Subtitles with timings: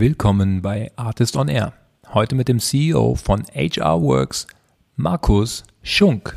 [0.00, 1.72] Willkommen bei Artist on Air.
[2.14, 4.46] Heute mit dem CEO von HR Works,
[4.94, 6.36] Markus Schunk.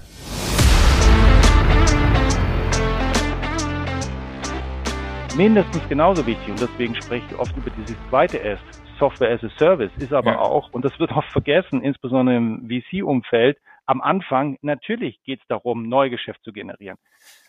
[5.37, 8.57] Mindestens genauso wichtig und deswegen spreche ich oft über dieses zweite S,
[8.97, 10.39] Software as a Service, ist aber ja.
[10.39, 15.87] auch, und das wird oft vergessen, insbesondere im VC-Umfeld, am Anfang, natürlich geht es darum,
[15.87, 16.97] Neugeschäft zu generieren.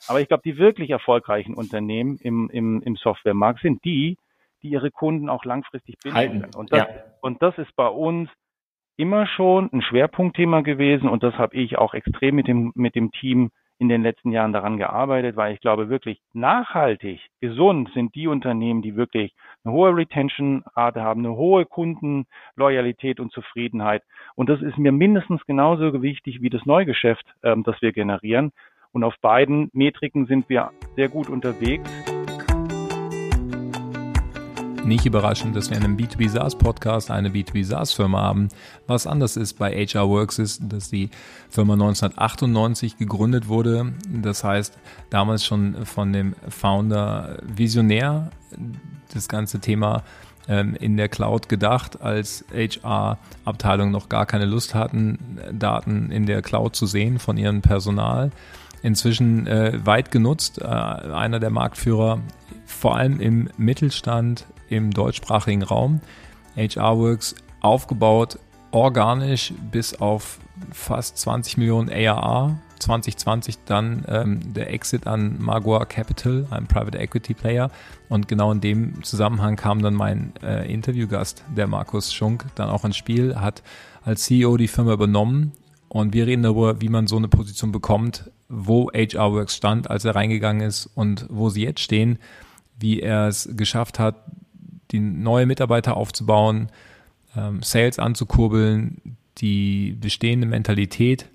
[0.09, 4.19] Aber ich glaube, die wirklich erfolgreichen Unternehmen im, im, im Softwaremarkt sind die,
[4.63, 6.41] die ihre Kunden auch langfristig binden Halten.
[6.41, 6.55] können.
[6.55, 6.89] Und das, ja.
[7.21, 8.29] und das ist bei uns
[8.97, 13.11] immer schon ein Schwerpunktthema gewesen und das habe ich auch extrem mit dem, mit dem
[13.11, 18.29] Team in den letzten Jahren daran gearbeitet, weil ich glaube wirklich nachhaltig gesund sind die
[18.29, 24.05] Unternehmen, die wirklich eine hohe Retention-Rate haben, eine hohe Kundenloyalität und Zufriedenheit.
[24.37, 28.53] Und das ist mir mindestens genauso wichtig wie das Neugeschäft, ähm, das wir generieren.
[28.93, 32.12] Und auf beiden Metriken sind wir sehr gut unterwegs.
[34.85, 38.49] Nicht überraschend, dass wir in einem B2B SaaS Podcast eine B2B SaaS Firma haben.
[38.89, 41.09] Was anders ist bei HR Works ist, dass die
[41.49, 43.93] Firma 1998 gegründet wurde.
[44.09, 44.77] Das heißt,
[45.09, 48.31] damals schon von dem Founder visionär
[49.15, 50.03] das ganze Thema
[50.49, 56.43] ähm, in der Cloud gedacht, als HR-Abteilung noch gar keine Lust hatten, Daten in der
[56.43, 58.31] Cloud zu sehen von ihrem Personal.
[58.83, 62.19] Inzwischen äh, weit genutzt, äh, einer der Marktführer,
[62.65, 66.01] vor allem im Mittelstand, im deutschsprachigen Raum.
[66.57, 68.39] HR Works aufgebaut,
[68.71, 70.39] organisch bis auf
[70.73, 72.59] fast 20 Millionen ARR.
[72.79, 77.71] 2020 dann ähm, der Exit an Magua Capital, einem Private Equity Player.
[78.09, 82.85] Und genau in dem Zusammenhang kam dann mein äh, Interviewgast, der Markus Schunk, dann auch
[82.85, 83.63] ins Spiel, hat
[84.03, 85.53] als CEO die Firma übernommen.
[85.89, 90.05] Und wir reden darüber, wie man so eine Position bekommt, wo HR Works stand, als
[90.05, 92.19] er reingegangen ist und wo sie jetzt stehen,
[92.83, 94.17] wie er es geschafft hat,
[94.91, 96.69] die neue Mitarbeiter aufzubauen,
[97.37, 101.27] ähm, Sales anzukurbeln, die bestehende Mentalität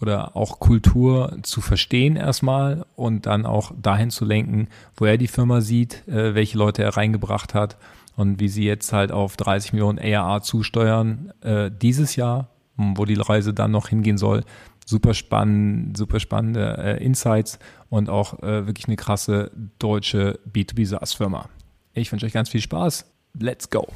[0.00, 5.28] oder auch Kultur zu verstehen erstmal und dann auch dahin zu lenken, wo er die
[5.28, 7.76] Firma sieht, äh, welche Leute er reingebracht hat
[8.16, 13.14] und wie sie jetzt halt auf 30 Millionen ARA zusteuern äh, dieses Jahr, wo die
[13.14, 14.44] Reise dann noch hingehen soll.
[14.90, 17.58] Super spannend, super spannende äh, Insights
[17.90, 21.50] und auch äh, wirklich eine krasse deutsche B2B SaaS Firma.
[21.92, 23.04] Ich wünsche euch ganz viel Spaß.
[23.38, 23.86] Let's go.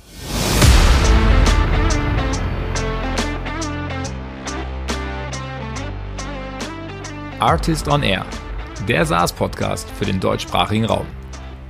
[7.41, 8.27] Artist on Air,
[8.87, 11.07] der SaaS-Podcast für den deutschsprachigen Raum.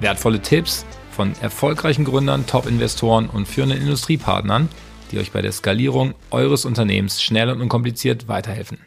[0.00, 4.68] Wertvolle Tipps von erfolgreichen Gründern, Top-Investoren und führenden Industriepartnern,
[5.12, 8.78] die euch bei der Skalierung eures Unternehmens schnell und unkompliziert weiterhelfen.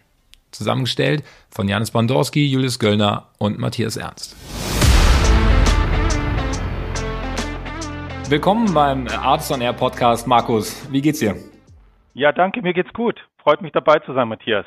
[0.56, 4.36] Zusammengestellt von Janis Bandorski, Julius Göllner und Matthias Ernst.
[8.30, 10.26] Willkommen beim Artist on Air Podcast.
[10.26, 11.36] Markus, wie geht's dir?
[12.14, 13.20] Ja, danke, mir geht's gut.
[13.38, 14.66] Freut mich dabei zu sein, Matthias.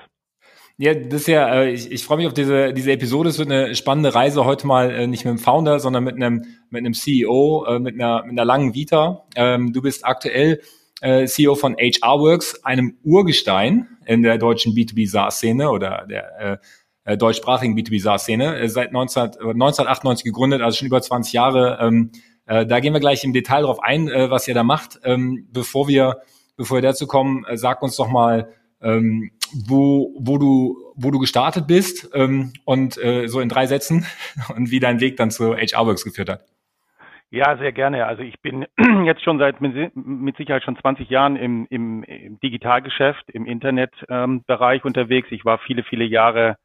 [0.80, 3.30] Ja, das ist ja, äh, ich, ich freue mich auf diese, diese Episode.
[3.30, 6.44] Es wird eine spannende Reise heute mal äh, nicht mit dem Founder, sondern mit einem,
[6.70, 9.24] mit einem CEO, äh, mit einer, mit einer langen Vita.
[9.34, 10.60] Ähm, du bist aktuell
[11.00, 16.60] CEO von HR Works, einem Urgestein in der deutschen B2B SaaS-Szene oder der
[17.04, 18.68] äh, deutschsprachigen B2B SaaS-Szene.
[18.68, 21.78] seit 19, 1998 gegründet, also schon über 20 Jahre.
[21.80, 22.10] Ähm,
[22.46, 25.00] äh, da gehen wir gleich im Detail drauf ein, äh, was ihr da macht.
[25.04, 26.22] Ähm, bevor wir,
[26.56, 31.18] bevor wir dazu kommen, äh, sag uns doch mal, ähm, wo, wo du, wo du
[31.18, 34.06] gestartet bist ähm, und äh, so in drei Sätzen
[34.56, 36.44] und wie dein Weg dann zu HRWorks geführt hat.
[37.30, 38.06] Ja, sehr gerne.
[38.06, 38.66] Also ich bin
[39.04, 44.86] jetzt schon seit mit Sicherheit schon 20 Jahren im, im, im Digitalgeschäft, im Internetbereich ähm,
[44.86, 45.28] unterwegs.
[45.30, 46.56] Ich war viele, viele Jahre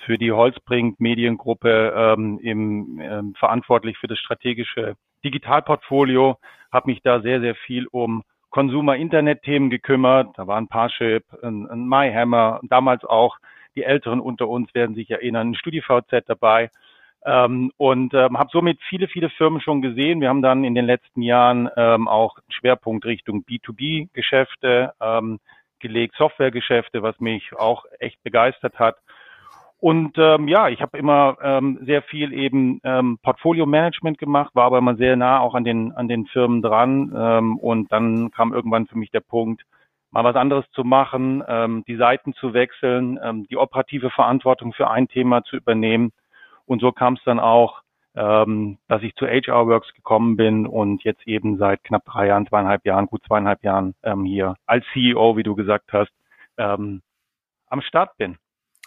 [0.00, 6.38] für die Holzbrink Mediengruppe ähm, im, ähm, verantwortlich für das strategische Digitalportfolio,
[6.72, 10.36] habe mich da sehr, sehr viel um Consumer-Internet-Themen gekümmert.
[10.36, 13.36] Da waren Parship, ein, ein MyHammer, damals auch
[13.76, 16.70] die Älteren unter uns werden sich erinnern, ein StudiVZ dabei.
[17.24, 20.20] Ähm, und ähm, habe somit viele, viele Firmen schon gesehen.
[20.20, 25.38] Wir haben dann in den letzten Jahren ähm, auch Schwerpunkt Richtung B2B-Geschäfte ähm,
[25.80, 28.96] gelegt, Softwaregeschäfte, was mich auch echt begeistert hat.
[29.78, 34.78] Und ähm, ja, ich habe immer ähm, sehr viel eben ähm, Portfolio-Management gemacht, war aber
[34.78, 37.12] immer sehr nah auch an den an den Firmen dran.
[37.16, 39.62] Ähm, und dann kam irgendwann für mich der Punkt,
[40.10, 44.90] mal was anderes zu machen, ähm, die Seiten zu wechseln, ähm, die operative Verantwortung für
[44.90, 46.12] ein Thema zu übernehmen.
[46.70, 47.82] Und so kam es dann auch,
[48.14, 52.46] ähm, dass ich zu HR Works gekommen bin und jetzt eben seit knapp drei Jahren,
[52.46, 56.12] zweieinhalb Jahren, gut zweieinhalb Jahren ähm, hier als CEO, wie du gesagt hast,
[56.58, 57.02] ähm,
[57.66, 58.36] am Start bin.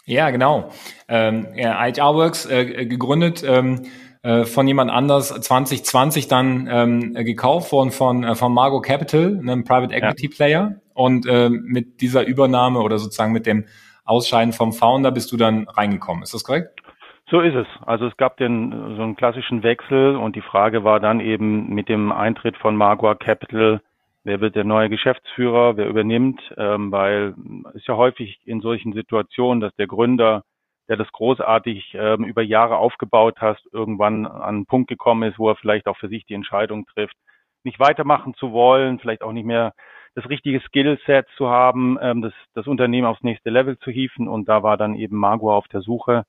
[0.06, 0.70] Ja, genau.
[1.08, 3.82] Ähm, ja, HR Works äh, gegründet ähm,
[4.22, 9.64] äh, von jemand anders 2020 dann ähm, gekauft worden von, äh, von Margo Capital, einem
[9.64, 10.34] Private Equity ja.
[10.34, 10.80] Player.
[10.94, 13.66] Und äh, mit dieser Übernahme oder sozusagen mit dem
[14.06, 16.22] Ausscheiden vom Founder bist du dann reingekommen.
[16.22, 16.83] Ist das korrekt?
[17.26, 17.66] So ist es.
[17.86, 21.88] Also es gab den so einen klassischen Wechsel und die Frage war dann eben mit
[21.88, 23.80] dem Eintritt von Magua Capital,
[24.24, 27.34] wer wird der neue Geschäftsführer, wer übernimmt, ähm, weil
[27.70, 30.44] es ist ja häufig in solchen Situationen, dass der Gründer,
[30.88, 35.48] der das großartig ähm, über Jahre aufgebaut hat, irgendwann an einen Punkt gekommen ist, wo
[35.48, 37.16] er vielleicht auch für sich die Entscheidung trifft,
[37.64, 39.72] nicht weitermachen zu wollen, vielleicht auch nicht mehr
[40.14, 44.28] das richtige Skillset zu haben, ähm, das, das Unternehmen aufs nächste Level zu hieven.
[44.28, 46.24] Und da war dann eben Magua auf der Suche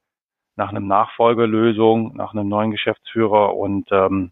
[0.56, 4.32] nach einem Nachfolgelösung, nach einem neuen Geschäftsführer und ähm,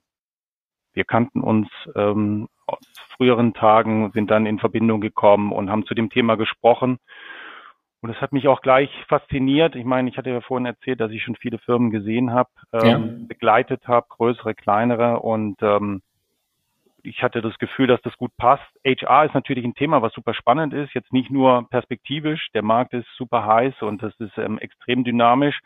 [0.94, 2.80] wir kannten uns ähm, aus
[3.18, 7.00] früheren Tagen, sind dann in Verbindung gekommen und haben zu dem Thema gesprochen.
[8.02, 9.76] Und es hat mich auch gleich fasziniert.
[9.76, 12.88] Ich meine, ich hatte ja vorhin erzählt, dass ich schon viele Firmen gesehen habe, ähm,
[12.88, 13.00] ja.
[13.28, 16.02] begleitet habe, größere, kleinere und ähm,
[17.06, 18.64] ich hatte das Gefühl, dass das gut passt.
[18.86, 20.94] HR ist natürlich ein Thema, was super spannend ist.
[20.94, 22.48] Jetzt nicht nur perspektivisch.
[22.54, 25.60] Der Markt ist super heiß und das ist ähm, extrem dynamisch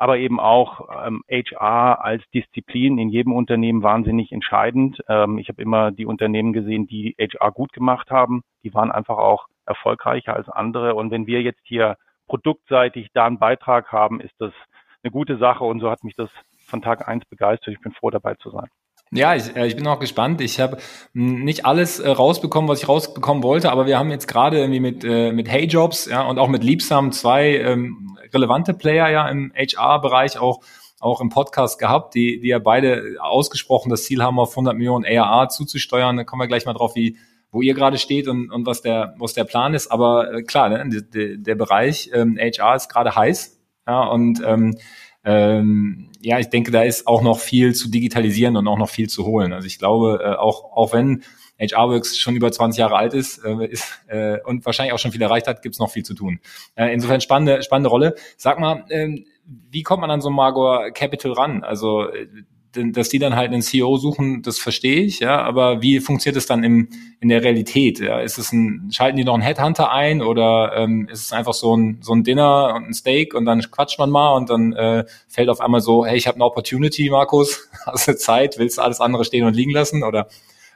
[0.00, 4.98] aber eben auch ähm, HR als Disziplin in jedem Unternehmen wahnsinnig entscheidend.
[5.08, 8.40] Ähm, ich habe immer die Unternehmen gesehen, die HR gut gemacht haben.
[8.64, 10.94] Die waren einfach auch erfolgreicher als andere.
[10.94, 11.98] Und wenn wir jetzt hier
[12.28, 14.54] produktseitig da einen Beitrag haben, ist das
[15.02, 15.64] eine gute Sache.
[15.64, 16.30] Und so hat mich das
[16.66, 17.74] von Tag eins begeistert.
[17.74, 18.70] Ich bin froh, dabei zu sein.
[19.12, 20.40] Ja, ich, äh, ich bin auch gespannt.
[20.40, 20.78] Ich habe
[21.12, 25.04] nicht alles äh, rausbekommen, was ich rausbekommen wollte, aber wir haben jetzt gerade irgendwie mit,
[25.04, 29.52] äh, mit Hey Jobs ja, und auch mit Liebsam zwei ähm, relevante Player ja im
[29.56, 30.60] HR-Bereich auch
[31.00, 35.06] auch im Podcast gehabt, die, die ja beide ausgesprochen das Ziel haben, auf 100 Millionen
[35.06, 36.16] ARA zuzusteuern.
[36.18, 37.16] Da kommen wir gleich mal drauf, wie,
[37.50, 39.90] wo ihr gerade steht und, und was der, was der Plan ist.
[39.90, 43.58] Aber äh, klar, ne, der, der Bereich ähm, HR ist gerade heiß.
[43.86, 44.76] Ja, und ähm,
[45.24, 49.08] ähm, ja, ich denke, da ist auch noch viel zu digitalisieren und auch noch viel
[49.08, 49.52] zu holen.
[49.52, 51.22] Also ich glaube, äh, auch, auch wenn
[51.58, 55.22] HRWorks schon über 20 Jahre alt ist, äh, ist äh, und wahrscheinlich auch schon viel
[55.22, 56.40] erreicht hat, gibt es noch viel zu tun.
[56.74, 58.14] Äh, insofern spannende, spannende Rolle.
[58.36, 61.62] Sag mal, ähm, wie kommt man an so Magor Capital ran?
[61.64, 62.26] Also äh,
[62.72, 66.46] dass die dann halt einen CEO suchen, das verstehe ich, ja, aber wie funktioniert es
[66.46, 66.88] dann im,
[67.20, 67.98] in der Realität?
[67.98, 68.20] Ja?
[68.20, 71.76] Ist es ein, schalten die noch einen Headhunter ein oder ähm, ist es einfach so
[71.76, 75.04] ein, so ein Dinner und ein Steak und dann quatscht man mal und dann äh,
[75.28, 78.82] fällt auf einmal so, hey, ich habe eine Opportunity, Markus, hast du Zeit, willst du
[78.82, 80.28] alles andere stehen und liegen lassen oder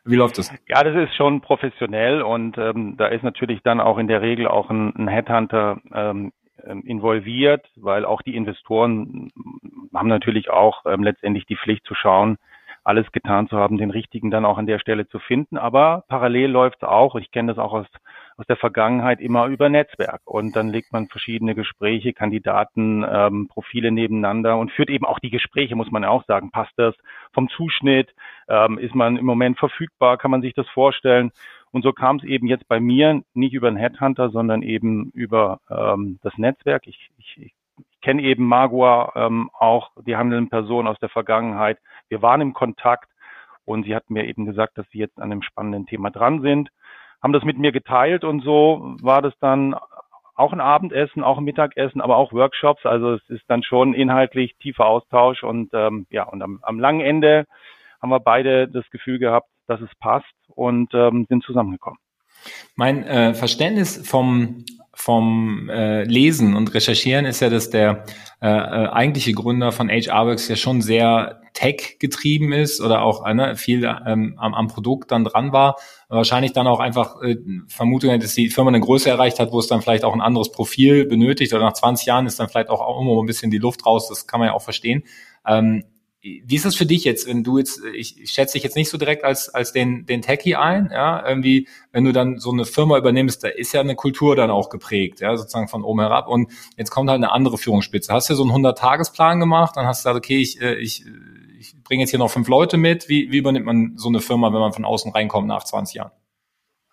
[0.04, 0.52] wie läuft das?
[0.68, 4.46] Ja, das ist schon professionell und ähm, da ist natürlich dann auch in der Regel
[4.46, 6.32] auch ein, ein Headhunter ähm,
[6.84, 9.30] involviert, weil auch die Investoren
[9.94, 12.36] haben natürlich auch ähm, letztendlich die Pflicht zu schauen,
[12.84, 15.56] alles getan zu haben, den richtigen dann auch an der Stelle zu finden.
[15.56, 17.86] Aber parallel läuft es auch, ich kenne das auch aus,
[18.36, 20.20] aus der Vergangenheit, immer über Netzwerk.
[20.26, 25.30] Und dann legt man verschiedene Gespräche, Kandidaten, ähm, Profile nebeneinander und führt eben auch die
[25.30, 26.50] Gespräche, muss man auch sagen.
[26.50, 26.94] Passt das
[27.32, 28.14] vom Zuschnitt?
[28.48, 30.18] Ähm, ist man im Moment verfügbar?
[30.18, 31.32] Kann man sich das vorstellen?
[31.74, 35.58] Und so kam es eben jetzt bei mir nicht über einen Headhunter, sondern eben über
[35.68, 36.86] ähm, das Netzwerk.
[36.86, 37.54] Ich, ich, ich
[38.00, 41.78] kenne eben Magua ähm, auch, die handelnden Personen aus der Vergangenheit.
[42.08, 43.10] Wir waren im Kontakt
[43.64, 46.70] und sie hat mir eben gesagt, dass sie jetzt an einem spannenden Thema dran sind,
[47.20, 49.74] haben das mit mir geteilt und so war das dann
[50.36, 52.86] auch ein Abendessen, auch ein Mittagessen, aber auch Workshops.
[52.86, 57.00] Also es ist dann schon inhaltlich tiefer Austausch und ähm, ja, und am, am langen
[57.00, 57.46] Ende
[58.04, 61.98] haben wir beide das Gefühl gehabt, dass es passt und ähm, sind zusammengekommen.
[62.76, 68.04] Mein äh, Verständnis vom vom äh, Lesen und Recherchieren ist ja, dass der
[68.40, 73.56] äh, äh, eigentliche Gründer von HRWorks ja schon sehr tech-getrieben ist oder auch äh, ne,
[73.56, 75.76] viel ähm, am, am Produkt dann dran war.
[76.08, 79.66] Wahrscheinlich dann auch einfach äh, Vermutung, dass die Firma eine Größe erreicht hat, wo es
[79.66, 82.86] dann vielleicht auch ein anderes Profil benötigt oder nach 20 Jahren ist dann vielleicht auch
[82.96, 84.08] irgendwo ein bisschen die Luft raus.
[84.08, 85.02] Das kann man ja auch verstehen.
[85.44, 85.84] Ähm,
[86.24, 88.88] wie ist das für dich jetzt, wenn du jetzt, ich, ich schätze dich jetzt nicht
[88.88, 92.64] so direkt als, als den, den Techie ein, ja, irgendwie, wenn du dann so eine
[92.64, 96.28] Firma übernimmst, da ist ja eine Kultur dann auch geprägt, ja, sozusagen von oben herab
[96.28, 98.12] und jetzt kommt halt eine andere Führungsspitze.
[98.12, 101.04] Hast du ja so einen 100-Tagesplan gemacht, dann hast du gesagt, okay, ich, äh, ich,
[101.58, 103.08] ich bringe jetzt hier noch fünf Leute mit.
[103.10, 106.12] Wie, wie übernimmt man so eine Firma, wenn man von außen reinkommt nach 20 Jahren?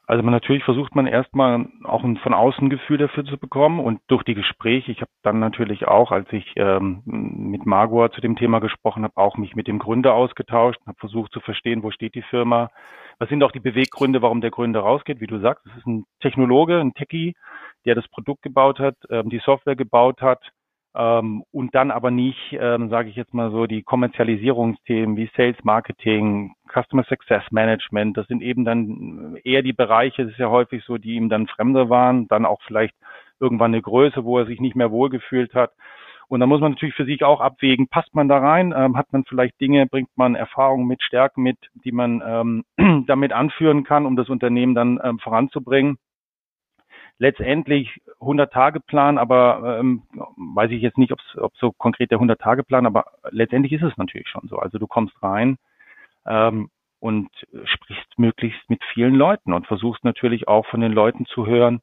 [0.08, 4.01] Also man natürlich versucht man erstmal auch ein von außen Gefühl dafür zu bekommen und
[4.08, 8.36] durch die Gespräche, ich habe dann natürlich auch, als ich ähm, mit Margor zu dem
[8.36, 12.15] Thema gesprochen habe, auch mich mit dem Gründer ausgetauscht, habe versucht zu verstehen, wo steht
[12.15, 12.72] die Firma,
[13.20, 15.22] was sind auch die Beweggründe, warum der Gründer rausgeht.
[15.22, 17.36] Wie du sagst, es ist ein Technologe, ein Techie,
[17.86, 20.41] der das Produkt gebaut hat, ähm, die Software gebaut hat,
[20.94, 25.58] ähm, und dann aber nicht, ähm, sage ich jetzt mal so, die Kommerzialisierungsthemen wie Sales
[25.64, 30.84] Marketing, Customer Success Management, das sind eben dann eher die Bereiche, das ist ja häufig
[30.84, 32.96] so, die ihm dann fremder waren, dann auch vielleicht
[33.40, 35.72] irgendwann eine Größe, wo er sich nicht mehr wohlgefühlt hat.
[36.28, 39.12] Und da muss man natürlich für sich auch abwägen, passt man da rein, ähm, hat
[39.12, 42.64] man vielleicht Dinge, bringt man Erfahrungen mit, Stärken mit, die man ähm,
[43.08, 45.98] damit anführen kann, um das Unternehmen dann ähm, voranzubringen.
[47.22, 50.01] Letztendlich 100-Tage-Plan, aber ähm,
[50.56, 54.48] weiß ich jetzt nicht, ob so konkret der 100-Tage-Plan, aber letztendlich ist es natürlich schon
[54.48, 54.58] so.
[54.58, 55.60] Also du kommst rein
[56.25, 57.30] ähm, und
[57.66, 61.82] sprichst möglichst mit vielen Leuten und versuchst natürlich auch von den Leuten zu hören,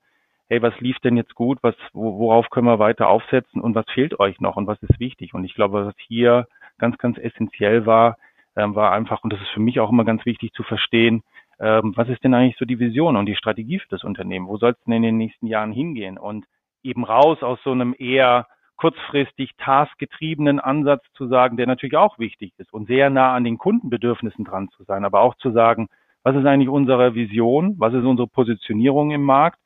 [0.49, 4.19] hey, was lief denn jetzt gut, was, worauf können wir weiter aufsetzen und was fehlt
[4.19, 5.35] euch noch und was ist wichtig?
[5.35, 8.17] Und ich glaube, was hier ganz, ganz essentiell war,
[8.57, 11.23] ähm, war einfach, und das ist für mich auch immer ganz wichtig zu verstehen,
[11.61, 14.49] ähm, was ist denn eigentlich so die Vision und die Strategie für das Unternehmen?
[14.49, 16.19] Wo soll es denn in den nächsten Jahren hingehen?
[16.19, 16.47] Und
[16.83, 18.47] eben raus aus so einem eher
[18.77, 23.59] kurzfristig taskgetriebenen Ansatz zu sagen, der natürlich auch wichtig ist und sehr nah an den
[23.59, 25.89] Kundenbedürfnissen dran zu sein, aber auch zu sagen,
[26.23, 27.75] was ist eigentlich unsere Vision?
[27.79, 29.59] Was ist unsere Positionierung im Markt?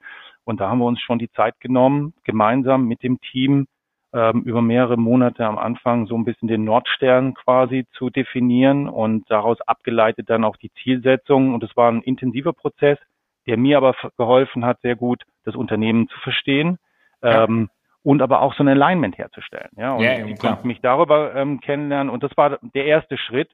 [0.45, 3.67] Und da haben wir uns schon die Zeit genommen, gemeinsam mit dem Team
[4.13, 9.31] ähm, über mehrere Monate am Anfang so ein bisschen den Nordstern quasi zu definieren und
[9.31, 11.55] daraus abgeleitet dann auch die Zielsetzung.
[11.55, 12.99] Und es war ein intensiver Prozess,
[13.47, 16.79] der mir aber geholfen hat, sehr gut das Unternehmen zu verstehen.
[17.23, 17.45] Ja.
[17.45, 17.71] Ähm,
[18.05, 19.71] und aber auch so ein Alignment herzustellen.
[19.77, 23.49] Ja, und ja, ich konnte mich darüber ähm, kennenlernen und das war der erste Schritt.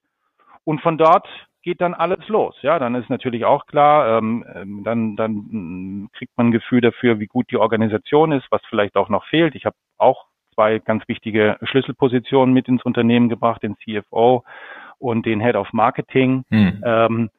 [0.65, 1.29] Und von dort
[1.63, 2.57] geht dann alles los.
[2.63, 6.81] Ja, dann ist natürlich auch klar, ähm, ähm, dann, dann mm, kriegt man ein Gefühl
[6.81, 9.55] dafür, wie gut die Organisation ist, was vielleicht auch noch fehlt.
[9.55, 10.28] Ich habe auch
[10.59, 14.43] zwei ganz wichtige Schlüsselpositionen mit ins Unternehmen gebracht, den CFO
[14.99, 16.45] und den Head of Marketing.
[16.51, 16.83] Hm.
[16.85, 17.31] Ähm,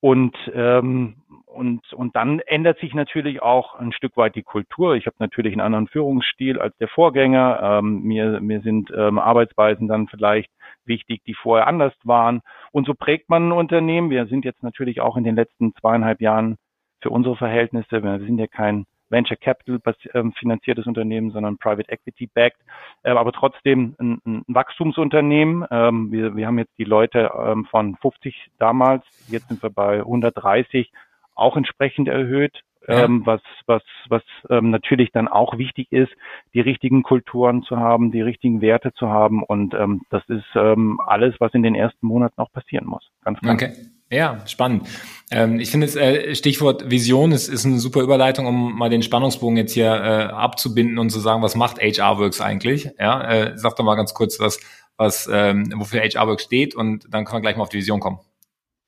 [0.00, 1.16] und, ähm,
[1.46, 4.94] und, und dann ändert sich natürlich auch ein Stück weit die Kultur.
[4.94, 7.80] Ich habe natürlich einen anderen Führungsstil als der Vorgänger.
[7.80, 10.52] Ähm, mir, mir sind ähm, Arbeitsweisen dann vielleicht
[10.84, 12.42] wichtig, die vorher anders waren.
[12.70, 14.10] Und so prägt man ein Unternehmen.
[14.10, 16.58] Wir sind jetzt natürlich auch in den letzten zweieinhalb Jahren
[17.00, 19.80] für unsere Verhältnisse, wir sind ja kein Venture Capital
[20.14, 22.60] ähm, finanziertes Unternehmen, sondern Private Equity backed,
[23.02, 25.66] äh, aber trotzdem ein, ein Wachstumsunternehmen.
[25.70, 29.98] Ähm, wir, wir haben jetzt die Leute ähm, von 50 damals, jetzt sind wir bei
[29.98, 30.92] 130,
[31.34, 32.62] auch entsprechend erhöht.
[32.86, 33.04] Ja.
[33.04, 36.10] Ähm, was, was, was ähm, natürlich dann auch wichtig ist,
[36.54, 39.42] die richtigen Kulturen zu haben, die richtigen Werte zu haben.
[39.42, 43.10] Und ähm, das ist ähm, alles, was in den ersten Monaten auch passieren muss.
[43.24, 43.54] Ganz klar.
[43.54, 43.72] Okay.
[44.10, 44.88] Ja, spannend.
[45.30, 49.58] Ähm, ich finde äh, Stichwort Vision ist, ist eine super Überleitung, um mal den Spannungsbogen
[49.58, 52.88] jetzt hier äh, abzubinden und zu sagen, was macht HR-Works eigentlich?
[52.98, 54.60] Ja, äh, sag doch mal ganz kurz, was,
[54.96, 58.20] was ähm, wofür HR-Works steht und dann können wir gleich mal auf die Vision kommen.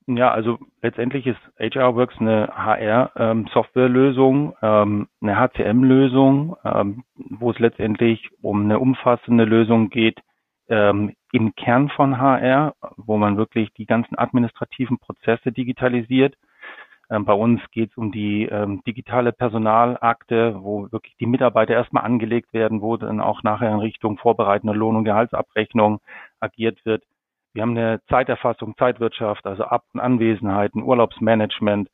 [0.07, 8.63] Ja, also letztendlich ist HRWorks eine HR-Softwarelösung, ähm, eine HCM-Lösung, ähm, wo es letztendlich um
[8.63, 10.19] eine umfassende Lösung geht
[10.71, 16.35] ähm, im Kern von HR, wo man wirklich die ganzen administrativen Prozesse digitalisiert.
[17.09, 22.05] Ähm, bei uns geht es um die ähm, digitale Personalakte, wo wirklich die Mitarbeiter erstmal
[22.05, 25.99] angelegt werden, wo dann auch nachher in Richtung vorbereitender Lohn- und Gehaltsabrechnung
[26.39, 27.03] agiert wird.
[27.53, 31.89] Wir haben eine Zeiterfassung, Zeitwirtschaft, also Ab- und Anwesenheiten, Urlaubsmanagement.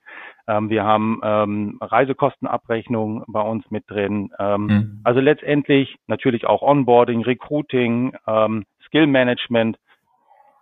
[0.48, 4.32] Ähm, wir haben ähm, Reisekostenabrechnung bei uns mit drin.
[4.38, 5.02] Ähm, mhm.
[5.04, 9.78] Also letztendlich natürlich auch Onboarding, Recruiting, ähm, Skill Management.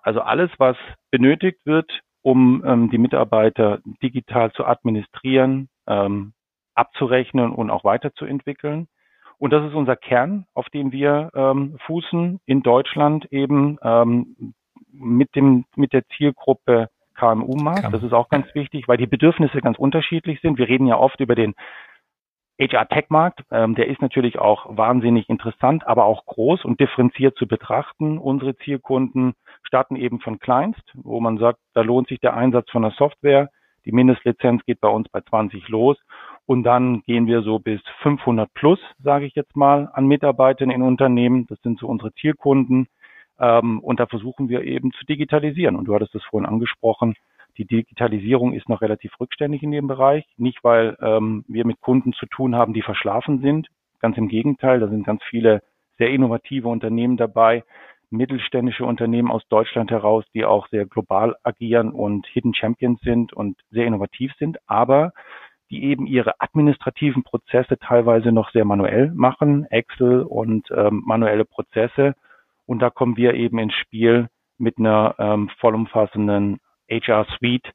[0.02, 0.78] Also alles, was
[1.12, 6.34] benötigt wird, um ähm, die Mitarbeiter digital zu administrieren, ähm,
[6.74, 8.88] abzurechnen und auch weiterzuentwickeln.
[9.38, 14.54] Und das ist unser Kern, auf dem wir ähm, fußen in Deutschland eben ähm,
[15.00, 17.94] mit dem, mit der Zielgruppe KMU-Markt.
[17.94, 20.58] Das ist auch ganz wichtig, weil die Bedürfnisse ganz unterschiedlich sind.
[20.58, 21.56] Wir reden ja oft über den
[22.60, 28.18] HR-Tech-Markt, ähm, der ist natürlich auch wahnsinnig interessant, aber auch groß und differenziert zu betrachten.
[28.18, 29.34] Unsere Zielkunden
[29.64, 33.50] starten eben von Kleinst, wo man sagt, da lohnt sich der Einsatz von der Software.
[33.84, 35.98] Die Mindestlizenz geht bei uns bei 20 los.
[36.46, 40.82] Und dann gehen wir so bis 500 plus, sage ich jetzt mal, an Mitarbeitern in
[40.82, 41.48] Unternehmen.
[41.48, 42.88] Das sind so unsere Zielkunden.
[43.40, 45.76] Ähm, und da versuchen wir eben zu digitalisieren.
[45.76, 47.16] Und du hattest es vorhin angesprochen,
[47.58, 50.26] die Digitalisierung ist noch relativ rückständig in dem Bereich.
[50.38, 53.68] Nicht, weil ähm, wir mit Kunden zu tun haben, die verschlafen sind.
[54.00, 55.62] Ganz im Gegenteil, da sind ganz viele
[55.98, 57.64] sehr innovative Unternehmen dabei,
[58.10, 63.58] mittelständische Unternehmen aus Deutschland heraus, die auch sehr global agieren und Hidden Champions sind und
[63.72, 65.14] sehr innovativ sind, aber
[65.70, 72.16] die eben ihre administrativen Prozesse teilweise noch sehr manuell machen, Excel und ähm, manuelle Prozesse
[72.66, 77.72] und da kommen wir eben ins Spiel mit einer ähm, vollumfassenden HR Suite,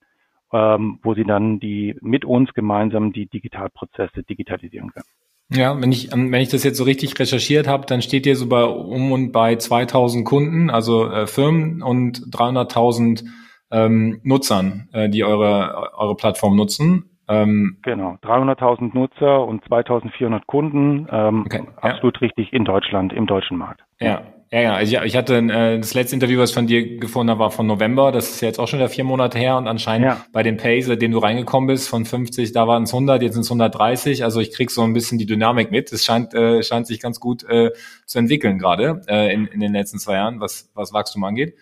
[0.53, 5.07] ähm, wo sie dann die mit uns gemeinsam die Digitalprozesse digitalisieren können.
[5.53, 8.37] Ja, wenn ich ähm, wenn ich das jetzt so richtig recherchiert habe, dann steht ihr
[8.37, 13.25] so bei um und bei 2000 Kunden, also äh, Firmen und 300.000
[13.73, 17.11] ähm, Nutzern, äh, die eure eure Plattform nutzen.
[17.29, 21.07] Ähm, genau, 300.000 Nutzer und 2.400 Kunden.
[21.11, 22.21] Ähm, okay, absolut ja.
[22.27, 23.83] richtig in Deutschland, im deutschen Markt.
[24.01, 24.75] Ja, ja, ja.
[24.75, 27.67] Also ich hatte äh, das letzte Interview, was ich von dir gefunden habe, war von
[27.67, 28.11] November.
[28.11, 30.27] Das ist jetzt auch schon wieder vier Monate her und anscheinend ja.
[30.33, 33.43] bei den Pay, seitdem du reingekommen bist, von 50, da waren es 100, jetzt sind
[33.43, 34.25] es 130.
[34.25, 35.93] Also ich krieg so ein bisschen die Dynamik mit.
[35.93, 37.71] Es scheint, äh, scheint sich ganz gut äh,
[38.07, 41.55] zu entwickeln gerade äh, in, in den letzten zwei Jahren, was, was Wachstum angeht.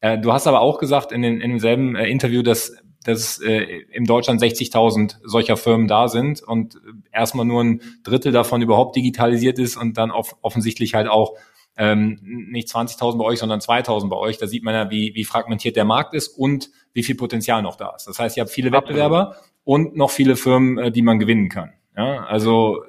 [0.00, 2.72] Äh, du hast aber auch gesagt in, den, in demselben äh, Interview, dass
[3.04, 6.78] dass äh, in Deutschland 60.000 solcher Firmen da sind und
[7.10, 11.34] erstmal nur ein Drittel davon überhaupt digitalisiert ist und dann off offensichtlich halt auch
[11.80, 14.36] ähm, nicht 20.000 bei euch, sondern 2.000 bei euch.
[14.36, 17.76] Da sieht man ja, wie, wie fragmentiert der Markt ist und wie viel Potenzial noch
[17.76, 18.06] da ist.
[18.06, 21.72] Das heißt, ihr habt viele Wettbewerber und noch viele Firmen, äh, die man gewinnen kann.
[21.96, 22.82] Ja, also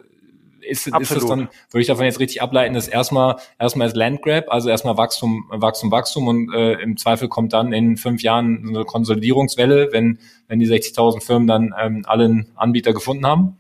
[0.60, 4.46] ist, ist es dann, würde ich davon jetzt richtig ableiten, dass erstmal erstmal ist Landgrab,
[4.50, 8.84] also erstmal Wachstum, Wachstum, Wachstum und äh, im Zweifel kommt dann in fünf Jahren eine
[8.84, 13.58] Konsolidierungswelle, wenn, wenn die 60.000 Firmen dann ähm, allen Anbieter gefunden haben?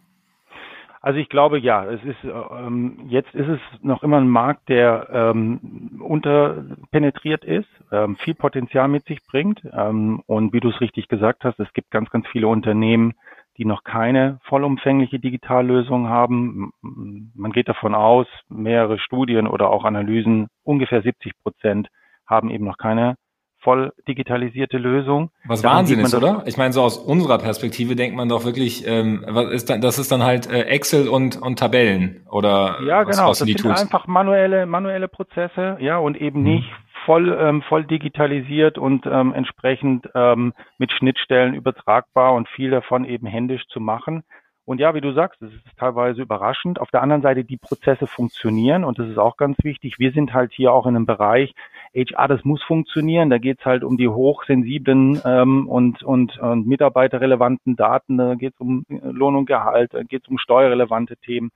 [1.03, 5.07] Also ich glaube ja, es ist ähm, jetzt ist es noch immer ein Markt, der
[5.11, 11.07] ähm, unterpenetriert ist, ähm, viel Potenzial mit sich bringt ähm, und wie du es richtig
[11.07, 13.15] gesagt hast, es gibt ganz ganz viele Unternehmen,
[13.57, 16.71] die noch keine vollumfängliche Digitallösung haben.
[16.81, 21.87] Man geht davon aus, mehrere Studien oder auch Analysen, ungefähr 70 Prozent
[22.27, 23.15] haben eben noch keine
[23.61, 25.29] voll digitalisierte Lösung.
[25.45, 26.43] Was Wahnsinn ist, oder?
[26.45, 29.99] Ich meine, so aus unserer Perspektive denkt man doch wirklich, ähm, was ist dann, das
[29.99, 33.29] ist dann halt äh, Excel und, und Tabellen oder ja, was, genau.
[33.29, 33.81] Was das sind Tools?
[33.81, 36.55] einfach manuelle, manuelle Prozesse, ja, und eben mhm.
[36.55, 36.69] nicht
[37.05, 43.27] voll, ähm, voll digitalisiert und ähm, entsprechend ähm, mit Schnittstellen übertragbar und viel davon eben
[43.27, 44.23] händisch zu machen.
[44.63, 46.79] Und ja, wie du sagst, es ist teilweise überraschend.
[46.79, 49.97] Auf der anderen Seite, die Prozesse funktionieren und das ist auch ganz wichtig.
[49.97, 51.53] Wir sind halt hier auch in einem Bereich,
[51.95, 53.29] HR, das muss funktionieren.
[53.29, 58.17] Da geht es halt um die hochsensiblen ähm, und, und, und mitarbeiterrelevanten Daten.
[58.17, 61.51] Da geht es um Lohn und Gehalt, da geht es um steuerrelevante Themen.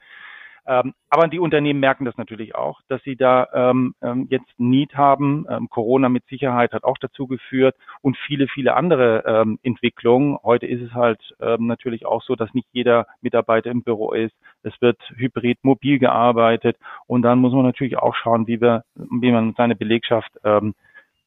[0.68, 4.96] Ähm, aber die Unternehmen merken das natürlich auch, dass sie da ähm, ähm, jetzt Need
[4.96, 5.46] haben.
[5.70, 10.38] Corona mit Sicherheit hat auch dazu geführt und viele, viele andere Entwicklungen.
[10.44, 11.20] Heute ist es halt
[11.60, 14.34] natürlich auch so, dass nicht jeder Mitarbeiter im Büro ist.
[14.64, 19.32] Es wird hybrid mobil gearbeitet und dann muss man natürlich auch schauen, wie, wir, wie
[19.32, 20.32] man seine Belegschaft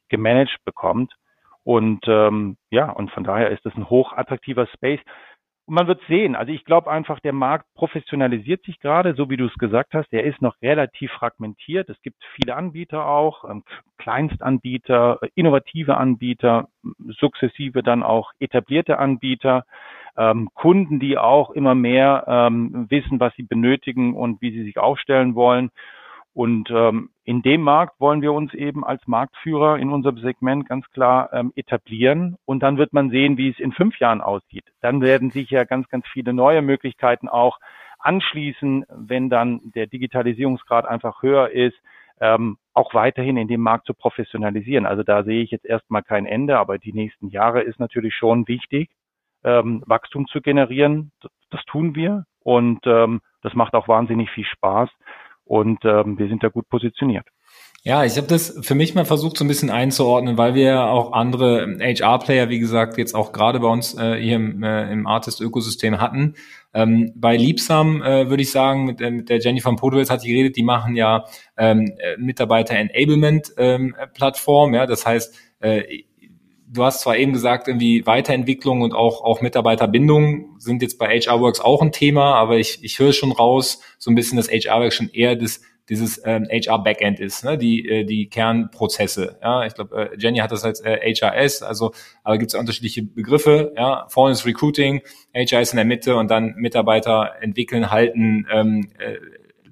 [0.09, 1.15] gemanagt bekommt.
[1.65, 5.01] Und ähm, ja, und von daher ist es ein hochattraktiver Space.
[5.69, 6.35] Und man wird sehen.
[6.35, 10.11] Also ich glaube einfach, der Markt professionalisiert sich gerade, so wie du es gesagt hast.
[10.13, 11.91] Der ist noch relativ fragmentiert.
[11.91, 13.65] Es gibt viele Anbieter auch, ähm,
[13.99, 16.69] Kleinstanbieter, innovative Anbieter,
[17.21, 19.67] sukzessive dann auch etablierte Anbieter,
[20.17, 24.79] ähm, Kunden, die auch immer mehr ähm, wissen, was sie benötigen und wie sie sich
[24.79, 25.69] aufstellen wollen.
[26.33, 30.89] Und ähm, in dem Markt wollen wir uns eben als Marktführer in unserem Segment ganz
[30.93, 32.39] klar ähm, etablieren.
[32.47, 34.65] Und dann wird man sehen, wie es in fünf Jahren aussieht.
[34.81, 37.59] Dann werden sich ja ganz, ganz viele neue Möglichkeiten auch
[37.99, 41.77] anschließen, wenn dann der Digitalisierungsgrad einfach höher ist,
[42.19, 44.87] ähm, auch weiterhin in dem Markt zu professionalisieren.
[44.87, 48.49] Also da sehe ich jetzt erstmal kein Ende, aber die nächsten Jahre ist natürlich schon
[48.49, 48.89] wichtig,
[49.45, 51.13] ähm, Wachstum zu generieren.
[51.21, 54.89] Das, das tun wir und ähm, das macht auch wahnsinnig viel Spaß
[55.49, 57.27] und ähm, wir sind da gut positioniert.
[57.85, 61.13] Ja, ich habe das für mich mal versucht, so ein bisschen einzuordnen, weil wir auch
[61.13, 66.01] andere HR-Player, wie gesagt, jetzt auch gerade bei uns äh, hier im, äh, im Artist-Ökosystem
[66.01, 66.35] hatten.
[66.75, 70.25] Ähm, bei Liebsam äh, würde ich sagen, mit, äh, mit der Jenny von Podewitz hat
[70.25, 71.25] die geredet, die machen ja
[71.57, 74.71] ähm, äh, Mitarbeiter-Enablement-Plattform.
[74.71, 76.03] Ähm, ja, das heißt, äh,
[76.71, 81.61] du hast zwar eben gesagt, irgendwie Weiterentwicklung und auch, auch Mitarbeiterbindung sind jetzt bei HRWorks
[81.61, 85.11] auch ein Thema, aber ich, ich höre schon raus, so ein bisschen, dass HRWorks schon
[85.11, 87.57] eher das, dieses ähm, HR-Backend ist, ne?
[87.57, 89.39] die, äh, die Kernprozesse.
[89.43, 93.03] Ja, ich glaube, äh, Jenny hat das als äh, HRS, also aber gibt es unterschiedliche
[93.03, 93.73] Begriffe.
[93.77, 95.01] Ja, vorne ist Recruiting,
[95.35, 99.17] HR ist in der Mitte und dann Mitarbeiter entwickeln, halten, ähm, äh,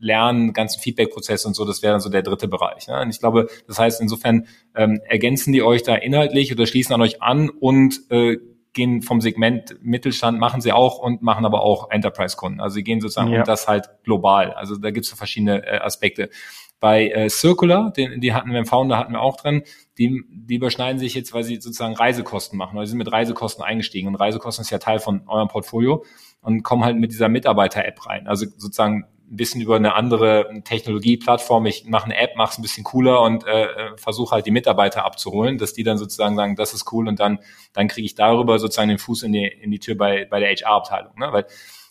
[0.01, 2.89] Lernen, ganzen Feedback-Prozess und so, das wäre dann so der dritte Bereich.
[2.89, 3.01] Ne?
[3.01, 7.03] Und ich glaube, das heißt, insofern ähm, ergänzen die euch da inhaltlich oder schließen an
[7.03, 8.39] euch an und äh,
[8.77, 12.61] gehen vom Segment Mittelstand, machen sie auch und machen aber auch Enterprise-Kunden.
[12.61, 13.41] Also sie gehen sozusagen ja.
[13.41, 14.53] um das halt global.
[14.53, 16.31] Also da gibt es so verschiedene äh, Aspekte.
[16.79, 19.63] Bei äh, Circular, den, die hatten wir im Founder, hatten wir auch drin,
[19.99, 22.77] die, die überschneiden sich jetzt, weil sie sozusagen Reisekosten machen.
[22.77, 24.09] Oder sie sind mit Reisekosten eingestiegen.
[24.09, 26.05] Und Reisekosten ist ja Teil von eurem Portfolio
[26.43, 28.27] und kommen halt mit dieser Mitarbeiter-App rein.
[28.29, 31.67] Also sozusagen ein bisschen über eine andere Technologieplattform.
[31.67, 34.51] Ich mache eine App, mache es ein bisschen cooler und äh, äh, versuche halt die
[34.51, 37.41] Mitarbeiter abzuholen, dass die dann sozusagen sagen, das ist cool und dann
[37.73, 40.51] dann kriege ich darüber sozusagen den Fuß in die in die Tür bei bei der
[40.51, 41.19] HR-Abteilung.
[41.19, 41.29] Ne?
[41.33, 41.47] Weil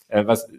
[0.08, 0.50] äh, was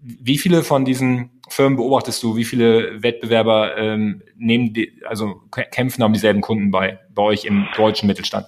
[0.00, 2.36] wie viele von diesen Firmen beobachtest du?
[2.36, 7.66] Wie viele Wettbewerber ähm, nehmen die, also kämpfen um dieselben Kunden bei bei euch im
[7.76, 8.46] deutschen Mittelstand?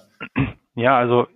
[0.75, 1.27] Ja, also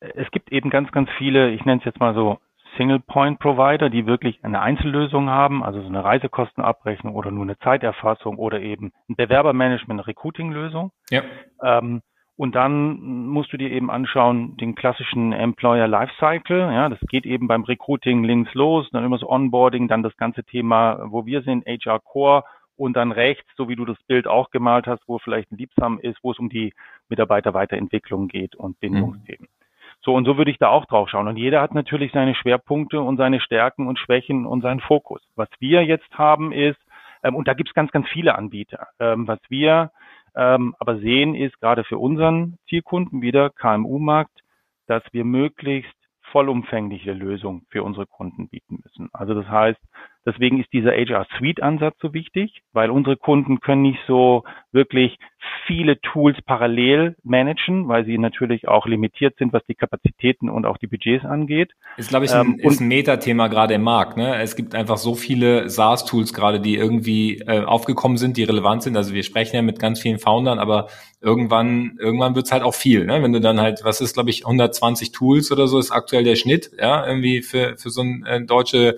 [0.00, 2.38] es gibt eben ganz, ganz viele, ich nenne es jetzt mal so
[2.76, 8.60] Single-Point-Provider, die wirklich eine Einzellösung haben, also so eine Reisekostenabrechnung oder nur eine Zeiterfassung oder
[8.60, 10.92] eben ein Bewerbermanagement, eine Recruiting-Lösung.
[11.10, 11.22] Ja.
[11.62, 12.02] Ähm,
[12.36, 16.72] und dann musst du dir eben anschauen, den klassischen Employer Lifecycle.
[16.72, 20.42] Ja, das geht eben beim Recruiting links los, dann immer so Onboarding, dann das ganze
[20.42, 22.44] Thema, wo wir sind, HR Core
[22.76, 25.98] und dann rechts, so wie du das Bild auch gemalt hast, wo vielleicht ein Liebsam
[25.98, 26.72] ist, wo es um die
[27.08, 29.48] Mitarbeiterweiterentwicklung geht und Bindungsthemen.
[29.48, 29.61] Mhm.
[30.04, 31.28] So und so würde ich da auch drauf schauen.
[31.28, 35.22] Und jeder hat natürlich seine Schwerpunkte und seine Stärken und Schwächen und seinen Fokus.
[35.36, 36.80] Was wir jetzt haben ist,
[37.22, 39.90] ähm, und da gibt es ganz, ganz viele Anbieter, ähm, was wir
[40.34, 44.40] ähm, aber sehen ist gerade für unseren Zielkunden wieder KMU-Markt,
[44.86, 49.10] dass wir möglichst vollumfängliche Lösungen für unsere Kunden bieten müssen.
[49.12, 49.80] Also das heißt,
[50.24, 55.18] Deswegen ist dieser HR Suite Ansatz so wichtig, weil unsere Kunden können nicht so wirklich
[55.66, 60.78] viele Tools parallel managen, weil sie natürlich auch limitiert sind, was die Kapazitäten und auch
[60.78, 61.72] die Budgets angeht.
[61.96, 64.16] Ist, glaube ich, ein, ähm, ist ein Metathema gerade im Markt.
[64.16, 64.36] Ne?
[64.40, 68.96] Es gibt einfach so viele SaaS-Tools gerade, die irgendwie äh, aufgekommen sind, die relevant sind.
[68.96, 70.88] Also wir sprechen ja mit ganz vielen Foundern, aber
[71.20, 73.04] irgendwann, irgendwann wird's halt auch viel.
[73.04, 73.22] Ne?
[73.22, 76.36] Wenn du dann halt, was ist, glaube ich, 120 Tools oder so ist aktuell der
[76.36, 78.96] Schnitt, ja, irgendwie für, für so ein äh, deutsche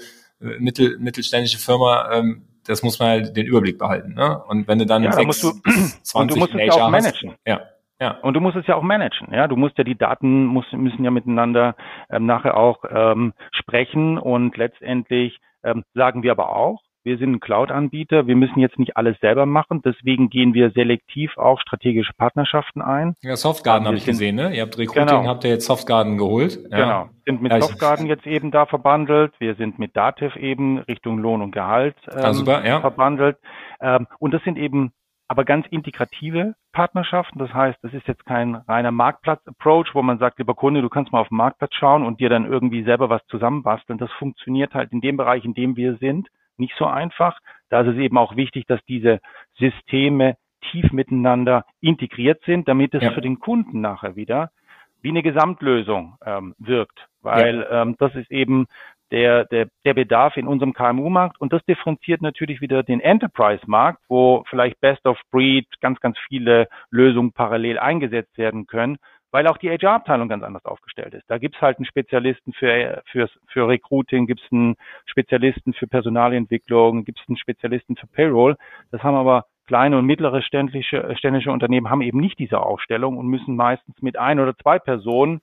[0.58, 4.14] mittel, mittelständische Firma, ähm, das muss man halt den Überblick behalten.
[4.14, 4.42] Ne?
[4.48, 5.70] Und wenn du dann ja, sechs, da musst du,
[6.02, 7.30] 20 und du musst es ja auch managen.
[7.30, 7.60] Hast, ja.
[8.00, 8.18] Ja.
[8.22, 9.32] Und du musst es ja auch managen.
[9.32, 11.76] Ja, du musst ja die Daten muss, müssen ja miteinander
[12.10, 17.40] ähm, nachher auch ähm, sprechen und letztendlich ähm, sagen wir aber auch, wir sind ein
[17.40, 18.26] Cloud-Anbieter.
[18.26, 19.82] Wir müssen jetzt nicht alles selber machen.
[19.84, 23.14] Deswegen gehen wir selektiv auch strategische Partnerschaften ein.
[23.20, 24.54] Ja, Softgarden habe ich gesehen, ne?
[24.56, 25.26] Ihr habt Recruiting, genau.
[25.26, 26.58] habt ihr jetzt Softgarden geholt.
[26.70, 26.78] Ja.
[26.78, 27.08] Genau.
[27.26, 29.34] Sind mit Softgarden jetzt eben da verbandelt.
[29.38, 32.80] Wir sind mit Dativ eben Richtung Lohn und Gehalt ähm, super, ja.
[32.80, 33.36] verbandelt.
[33.80, 34.92] Ähm, und das sind eben
[35.28, 37.38] aber ganz integrative Partnerschaften.
[37.38, 41.12] Das heißt, das ist jetzt kein reiner Marktplatz-Approach, wo man sagt, lieber Kunde, du kannst
[41.12, 43.98] mal auf den Marktplatz schauen und dir dann irgendwie selber was zusammenbasteln.
[43.98, 47.38] Das funktioniert halt in dem Bereich, in dem wir sind nicht so einfach.
[47.68, 49.20] Da ist es eben auch wichtig, dass diese
[49.58, 50.36] Systeme
[50.70, 53.12] tief miteinander integriert sind, damit es ja.
[53.12, 54.50] für den Kunden nachher wieder
[55.02, 57.06] wie eine Gesamtlösung ähm, wirkt.
[57.20, 57.82] Weil ja.
[57.82, 58.66] ähm, das ist eben
[59.10, 64.44] der, der, der Bedarf in unserem KMU-Markt und das differenziert natürlich wieder den Enterprise-Markt, wo
[64.48, 68.96] vielleicht Best of Breed ganz, ganz viele Lösungen parallel eingesetzt werden können
[69.34, 71.28] weil auch die HR-Abteilung ganz anders aufgestellt ist.
[71.28, 77.22] Da gibt's halt einen Spezialisten für, für, für Recruiting, gibt's einen Spezialisten für Personalentwicklung, gibt's
[77.26, 78.56] einen Spezialisten für Payroll.
[78.92, 83.26] Das haben aber kleine und mittlere ständische, ständische Unternehmen haben eben nicht diese Aufstellung und
[83.26, 85.40] müssen meistens mit ein oder zwei Personen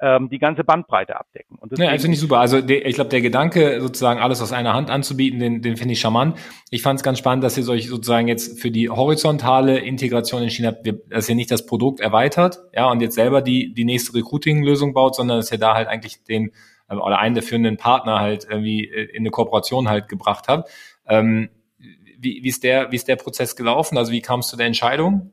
[0.00, 1.56] ähm, die ganze Bandbreite abdecken.
[1.58, 2.38] Und ja, finde ich super.
[2.38, 5.92] Also der, ich glaube, der Gedanke, sozusagen alles aus einer Hand anzubieten, den, den finde
[5.92, 6.38] ich charmant.
[6.70, 10.68] Ich fand es ganz spannend, dass ihr euch sozusagen jetzt für die horizontale Integration entschieden
[10.68, 14.94] habt, dass ihr nicht das Produkt erweitert, ja, und jetzt selber die, die nächste Recruiting-Lösung
[14.94, 16.52] baut, sondern dass ihr da halt eigentlich den
[16.90, 20.70] ähm, oder einen der führenden Partner halt irgendwie äh, in eine Kooperation halt gebracht habt.
[21.06, 21.50] Ähm,
[22.18, 23.96] wie, wie, ist der, wie ist der Prozess gelaufen?
[23.96, 25.32] Also wie kamst du der Entscheidung?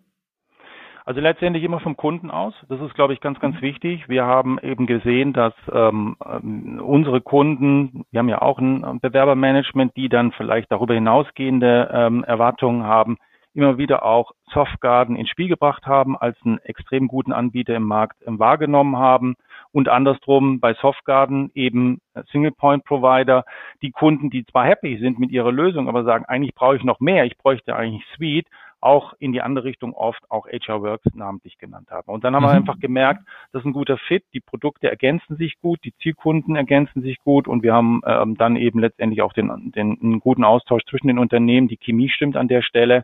[1.07, 2.53] Also letztendlich immer vom Kunden aus.
[2.67, 4.09] Das ist, glaube ich, ganz, ganz wichtig.
[4.09, 9.95] Wir haben eben gesehen, dass ähm, ähm, unsere Kunden, wir haben ja auch ein Bewerbermanagement,
[9.95, 13.15] die dann vielleicht darüber hinausgehende ähm, Erwartungen haben,
[13.53, 18.17] immer wieder auch Softgarden ins Spiel gebracht haben, als einen extrem guten Anbieter im Markt
[18.27, 19.37] ähm, wahrgenommen haben
[19.71, 21.99] und andersrum bei Softgarden eben
[22.33, 23.45] Single Point Provider,
[23.81, 26.99] die Kunden, die zwar happy sind mit ihrer Lösung, aber sagen, eigentlich brauche ich noch
[26.99, 28.47] mehr, ich bräuchte eigentlich Suite,
[28.79, 32.11] auch in die andere Richtung oft auch HR Works namentlich genannt haben.
[32.11, 32.47] Und dann haben mhm.
[32.47, 36.55] wir einfach gemerkt, das ist ein guter Fit, die Produkte ergänzen sich gut, die Zielkunden
[36.55, 40.43] ergänzen sich gut und wir haben ähm, dann eben letztendlich auch den, den einen guten
[40.43, 43.03] Austausch zwischen den Unternehmen, die Chemie stimmt an der Stelle,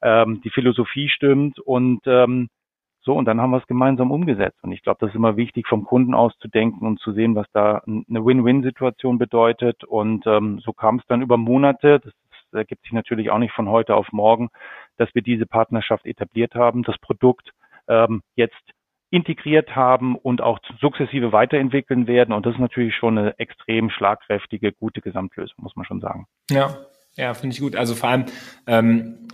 [0.00, 2.48] ähm, die Philosophie stimmt und ähm,
[3.04, 4.58] so, und dann haben wir es gemeinsam umgesetzt.
[4.62, 7.34] Und ich glaube, das ist immer wichtig, vom Kunden aus zu denken und zu sehen,
[7.34, 9.82] was da eine Win-Win-Situation bedeutet.
[9.82, 12.12] Und ähm, so kam es dann über Monate, das
[12.52, 14.50] ergibt sich natürlich auch nicht von heute auf morgen,
[14.96, 17.52] dass wir diese Partnerschaft etabliert haben, das Produkt
[17.88, 18.62] ähm, jetzt
[19.10, 22.32] integriert haben und auch sukzessive weiterentwickeln werden.
[22.32, 26.26] Und das ist natürlich schon eine extrem schlagkräftige, gute Gesamtlösung, muss man schon sagen.
[26.50, 26.78] Ja,
[27.14, 27.76] ja, finde ich gut.
[27.76, 28.24] Also vor allem
[28.66, 29.28] ähm,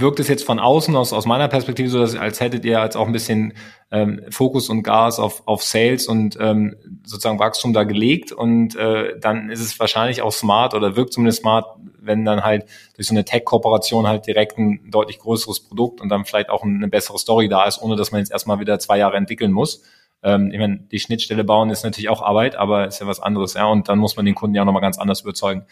[0.00, 2.94] wirkt es jetzt von außen aus, aus meiner Perspektive so, dass, als hättet ihr als
[2.94, 3.54] auch ein bisschen
[3.90, 9.18] ähm, Fokus und Gas auf, auf Sales und ähm, sozusagen Wachstum da gelegt und äh,
[9.18, 11.66] dann ist es wahrscheinlich auch smart oder wirkt zumindest smart,
[12.00, 16.24] wenn dann halt durch so eine Tech-Kooperation halt direkt ein deutlich größeres Produkt und dann
[16.24, 19.16] vielleicht auch eine bessere Story da ist, ohne dass man jetzt erstmal wieder zwei Jahre
[19.16, 19.82] entwickeln muss.
[20.22, 23.54] Ähm, ich meine, die Schnittstelle bauen ist natürlich auch Arbeit, aber ist ja was anderes,
[23.54, 25.66] ja, und dann muss man den Kunden ja auch nochmal ganz anders überzeugen.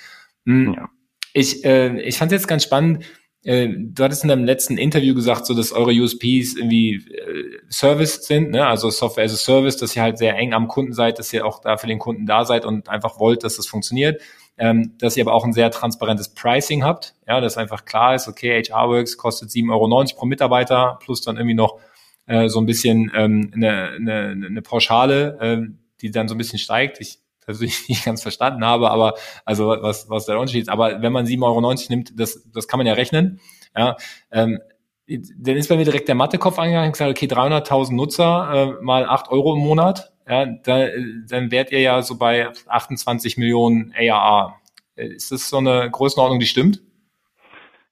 [0.44, 0.74] Mhm.
[0.74, 0.88] Ja.
[1.32, 3.04] Ich, äh, ich fand es jetzt ganz spannend,
[3.46, 8.26] äh, du hattest in deinem letzten Interview gesagt, so dass eure USPs irgendwie äh, Service
[8.26, 8.66] sind, ne?
[8.66, 11.46] also Software as a Service, dass ihr halt sehr eng am Kunden seid, dass ihr
[11.46, 14.20] auch da für den Kunden da seid und einfach wollt, dass das funktioniert.
[14.58, 18.26] Ähm, dass ihr aber auch ein sehr transparentes Pricing habt, ja, dass einfach klar ist,
[18.26, 21.78] okay, HRWorks kostet 7,90 Euro pro Mitarbeiter plus dann irgendwie noch
[22.24, 26.58] äh, so ein bisschen ähm, eine, eine, eine Pauschale, ähm, die dann so ein bisschen
[26.58, 27.02] steigt.
[27.02, 30.68] Ich das ich nicht ganz verstanden habe, aber also was, was der Unterschied ist.
[30.68, 33.40] Aber wenn man 7,90 Euro nimmt, das, das kann man ja rechnen.
[33.76, 33.96] Ja,
[34.30, 34.60] ähm,
[35.08, 39.06] dann ist bei mir direkt der Mathekopf angegangen und gesagt, okay, 300.000 Nutzer äh, mal
[39.06, 40.88] 8 Euro im Monat, ja, da,
[41.28, 44.56] dann wärt ihr ja so bei 28 Millionen ARA.
[44.96, 46.82] Ist das so eine Größenordnung, die stimmt?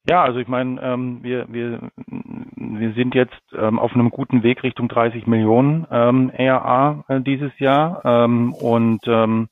[0.07, 4.63] Ja, also ich meine, ähm, wir, wir, wir sind jetzt ähm, auf einem guten Weg
[4.63, 9.49] Richtung 30 Millionen ähm, ARA äh, dieses Jahr ähm, und ähm,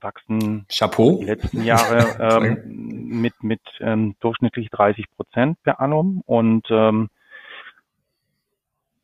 [0.00, 1.18] wachsen Chapeau.
[1.20, 7.10] die letzten Jahre ähm, mit, mit ähm, durchschnittlich 30 Prozent per annum und ähm,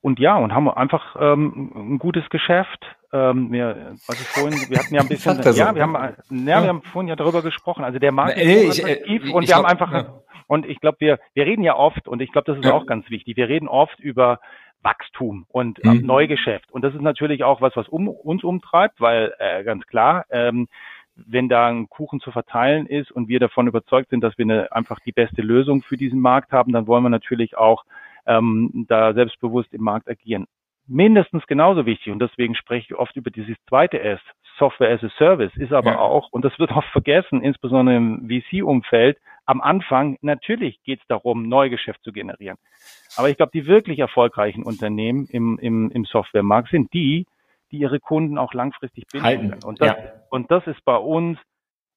[0.03, 2.85] und ja, und haben einfach ähm, ein gutes Geschäft.
[3.13, 5.75] Ähm, wir, was ich vorhin, wir hatten ja ein bisschen, ja, so.
[5.77, 7.85] wir haben, ja, wir haben vorhin ja darüber gesprochen.
[7.85, 10.22] Also der Markt ist so attraktiv und wir haben einfach, ja.
[10.53, 12.75] Und ich glaube, wir, wir reden ja oft, und ich glaube, das ist ja.
[12.75, 14.39] auch ganz wichtig, wir reden oft über
[14.83, 16.05] Wachstum und mhm.
[16.05, 16.71] Neugeschäft.
[16.71, 20.69] Und das ist natürlich auch was, was um, uns umtreibt, weil äh, ganz klar, ähm,
[21.17, 24.71] wenn da ein Kuchen zu verteilen ist und wir davon überzeugt sind, dass wir eine,
[24.73, 27.87] einfach die beste Lösung für diesen Markt haben, dann wollen wir natürlich auch
[28.27, 30.45] ähm, da selbstbewusst im Markt agieren.
[30.87, 34.21] Mindestens genauso wichtig und deswegen spreche ich oft über dieses zweite S,
[34.59, 35.99] Software as a Service, ist aber ja.
[35.99, 41.49] auch, und das wird oft vergessen, insbesondere im VC-Umfeld, am Anfang natürlich geht es darum,
[41.49, 42.59] Neugeschäft zu generieren.
[43.17, 47.27] Aber ich glaube, die wirklich erfolgreichen Unternehmen im, im, im Softwaremarkt sind die,
[47.71, 49.65] die ihre Kunden auch langfristig binden können.
[49.65, 49.97] Und das, ja.
[50.31, 51.39] und das ist bei uns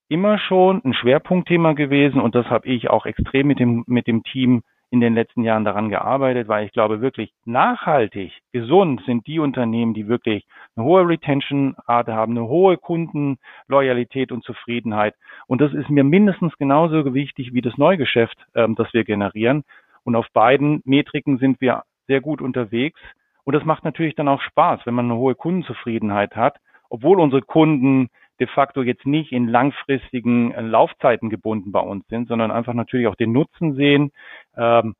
[0.07, 4.23] immer schon ein Schwerpunktthema gewesen und das habe ich auch extrem mit dem, mit dem
[4.23, 4.63] Team
[4.95, 9.93] in den letzten Jahren daran gearbeitet, weil ich glaube wirklich nachhaltig gesund sind die Unternehmen,
[9.93, 15.13] die wirklich eine hohe Retention-Rate haben, eine hohe Kundenloyalität und Zufriedenheit.
[15.47, 19.65] Und das ist mir mindestens genauso wichtig wie das Neugeschäft, ähm, das wir generieren.
[20.05, 22.99] Und auf beiden Metriken sind wir sehr gut unterwegs.
[23.43, 26.55] Und das macht natürlich dann auch Spaß, wenn man eine hohe Kundenzufriedenheit hat,
[26.89, 28.07] obwohl unsere Kunden
[28.39, 33.07] de facto jetzt nicht in langfristigen äh, Laufzeiten gebunden bei uns sind, sondern einfach natürlich
[33.07, 34.11] auch den Nutzen sehen.
[34.57, 34.95] Ähm,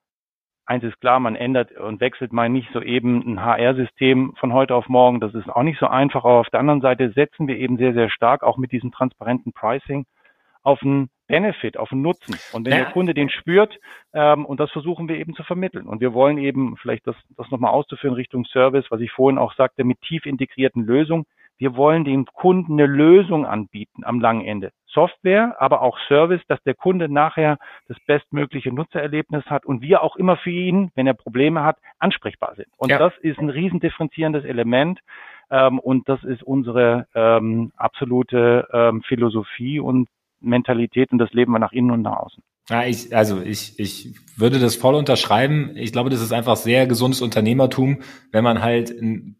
[0.66, 4.76] eins ist klar, man ändert und wechselt mal nicht so eben ein HR-System von heute
[4.76, 5.20] auf morgen.
[5.20, 6.24] Das ist auch nicht so einfach.
[6.26, 9.54] Aber auf der anderen Seite setzen wir eben sehr, sehr stark auch mit diesem transparenten
[9.54, 10.06] Pricing
[10.64, 12.36] auf einen Benefit, auf einen Nutzen.
[12.54, 12.80] Und wenn ja.
[12.80, 13.80] der Kunde den spürt,
[14.14, 15.88] ähm, und das versuchen wir eben zu vermitteln.
[15.88, 19.54] Und wir wollen eben, vielleicht das, das nochmal auszuführen Richtung Service, was ich vorhin auch
[19.56, 21.26] sagte, mit tief integrierten Lösungen.
[21.58, 24.72] Wir wollen dem Kunden eine Lösung anbieten am langen Ende.
[24.88, 30.16] Software, aber auch Service, dass der Kunde nachher das bestmögliche Nutzererlebnis hat und wir auch
[30.16, 32.68] immer für ihn, wenn er Probleme hat, ansprechbar sind.
[32.78, 32.98] Und ja.
[32.98, 35.00] das ist ein riesen differenzierendes Element.
[35.52, 40.08] Ähm, und das ist unsere ähm, absolute ähm, Philosophie und
[40.40, 42.44] Mentalität und das leben wir nach innen und nach außen.
[42.70, 45.72] Ja, ich, also ich, ich würde das voll unterschreiben.
[45.76, 49.36] Ich glaube, das ist einfach sehr gesundes Unternehmertum, wenn man halt ein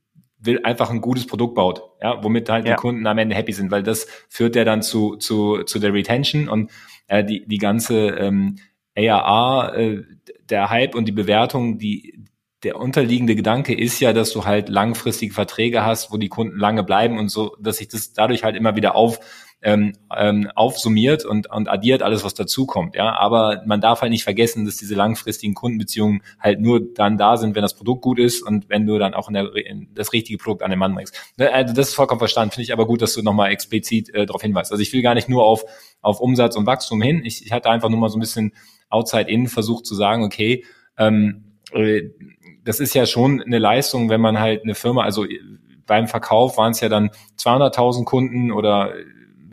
[0.46, 2.76] will einfach ein gutes Produkt baut, ja, womit halt ja.
[2.76, 5.94] die Kunden am Ende happy sind, weil das führt ja dann zu, zu, zu der
[5.94, 6.72] Retention und
[7.08, 8.58] äh, die, die ganze ähm,
[8.96, 10.04] ARA, äh,
[10.50, 12.26] der Hype und die Bewertung, die,
[12.64, 16.84] der unterliegende Gedanke ist ja, dass du halt langfristige Verträge hast, wo die Kunden lange
[16.84, 19.20] bleiben und so, dass sich das dadurch halt immer wieder auf
[19.62, 22.96] ähm, ähm, aufsummiert und, und addiert alles, was dazukommt.
[22.96, 27.38] Ja, aber man darf halt nicht vergessen, dass diese langfristigen Kundenbeziehungen halt nur dann da
[27.38, 30.14] sind, wenn das Produkt gut ist und wenn du dann auch in der, in das
[30.14, 31.20] richtige Produkt an den Mann bringst.
[31.38, 32.52] Ne, also das ist vollkommen verstanden.
[32.52, 34.72] Finde ich aber gut, dass du nochmal explizit äh, darauf hinweist.
[34.72, 35.66] Also ich will gar nicht nur auf
[36.02, 37.24] auf Umsatz und Wachstum hin.
[37.26, 38.54] Ich, ich hatte einfach nur mal so ein bisschen
[38.90, 40.64] outside in versucht zu sagen, okay.
[40.98, 42.04] Ähm, äh,
[42.64, 45.26] das ist ja schon eine Leistung, wenn man halt eine Firma, also
[45.86, 48.94] beim Verkauf waren es ja dann 200.000 Kunden oder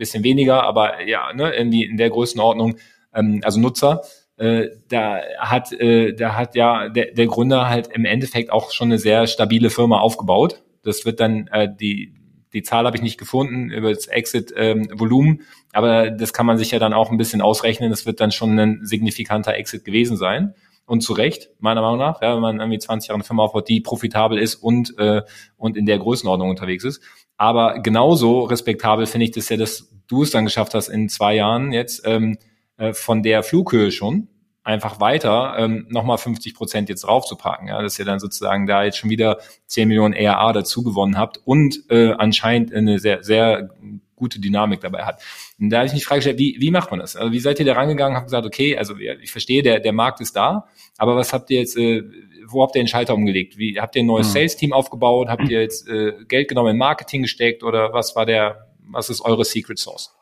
[0.03, 2.75] bisschen weniger, aber ja, ne, irgendwie in der Größenordnung,
[3.13, 4.01] ähm, also Nutzer,
[4.37, 8.89] äh, da hat, äh, da hat ja der, der Gründer halt im Endeffekt auch schon
[8.89, 10.63] eine sehr stabile Firma aufgebaut.
[10.83, 12.13] Das wird dann äh, die
[12.53, 15.41] die Zahl habe ich nicht gefunden über das Exit-Volumen, ähm,
[15.73, 17.89] aber das kann man sich ja dann auch ein bisschen ausrechnen.
[17.89, 20.53] Das wird dann schon ein signifikanter Exit gewesen sein.
[20.85, 23.69] Und zu Recht, meiner Meinung nach, ja, wenn man irgendwie 20 Jahre eine Firma aufbaut,
[23.69, 25.21] die profitabel ist und, äh,
[25.55, 27.01] und in der Größenordnung unterwegs ist.
[27.37, 31.35] Aber genauso respektabel finde ich das ja, dass du es dann geschafft hast, in zwei
[31.35, 32.37] Jahren jetzt ähm,
[32.77, 34.27] äh, von der Flughöhe schon
[34.63, 37.67] einfach weiter ähm, nochmal 50 Prozent jetzt draufzupacken.
[37.67, 41.39] Ja, dass ihr dann sozusagen da jetzt schon wieder 10 Millionen ERA dazu gewonnen habt
[41.45, 43.69] und äh, anscheinend eine sehr, sehr
[44.15, 45.21] gute Dynamik dabei hat.
[45.63, 47.15] Und da habe ich mich die gestellt, wie, wie macht man das?
[47.15, 50.19] Also wie seid ihr da rangegangen, habt gesagt, okay, also ich verstehe, der, der Markt
[50.19, 52.03] ist da, aber was habt ihr jetzt, äh,
[52.47, 53.57] wo habt ihr den Schalter umgelegt?
[53.57, 54.33] Wie, habt ihr ein neues hm.
[54.33, 55.29] Sales-Team aufgebaut?
[55.29, 59.21] Habt ihr jetzt äh, Geld genommen in Marketing gesteckt oder was war der, was ist
[59.21, 60.13] eure Secret Source?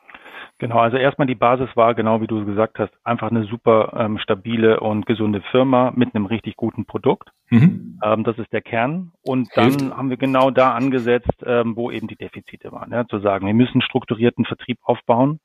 [0.62, 4.20] Genau, also erstmal die Basis war, genau wie du gesagt hast, einfach eine super ähm,
[4.20, 7.30] stabile und gesunde Firma mit einem richtig guten Produkt.
[7.50, 8.00] Mhm.
[8.04, 9.12] Ähm, das ist der Kern.
[9.24, 9.98] Und dann Hilft.
[9.98, 12.92] haben wir genau da angesetzt, ähm, wo eben die Defizite waren.
[12.92, 15.40] Ja, zu sagen, wir müssen strukturierten Vertrieb aufbauen.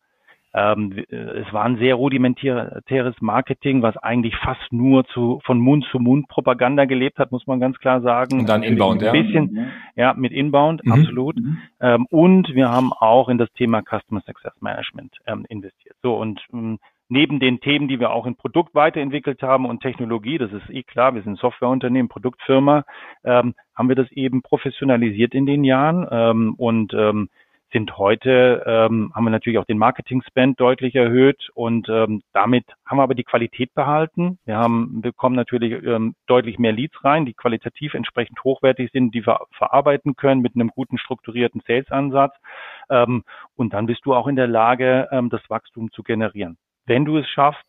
[0.57, 5.85] Ähm, äh, es war ein sehr rudimentäres Marketing, was eigentlich fast nur zu, von Mund
[5.91, 8.41] zu Mund Propaganda gelebt hat, muss man ganz klar sagen.
[8.41, 9.55] Und dann Inbound, ein bisschen,
[9.95, 10.05] ja.
[10.13, 10.93] ja, mit Inbound, mhm.
[10.93, 11.37] absolut.
[11.37, 11.59] Mhm.
[11.81, 15.95] Ähm, und wir haben auch in das Thema Customer Success Management ähm, investiert.
[16.03, 16.79] So und ähm,
[17.11, 20.85] neben den Themen, die wir auch in Produkt weiterentwickelt haben und Technologie, das ist eh
[20.85, 22.85] klar, wir sind Softwareunternehmen, Produktfirma,
[23.25, 27.29] ähm, haben wir das eben professionalisiert in den Jahren ähm, und ähm,
[27.73, 32.99] sind heute, ähm, haben wir natürlich auch den Marketing-Spend deutlich erhöht und ähm, damit haben
[32.99, 34.39] wir aber die Qualität behalten.
[34.45, 39.27] Wir haben bekommen natürlich ähm, deutlich mehr Leads rein, die qualitativ entsprechend hochwertig sind, die
[39.27, 42.35] wir verarbeiten können mit einem guten strukturierten Sales-Ansatz.
[42.89, 43.25] Ähm,
[43.57, 46.59] und dann bist du auch in der Lage, ähm, das Wachstum zu generieren.
[46.87, 47.65] Wenn du es schaffst,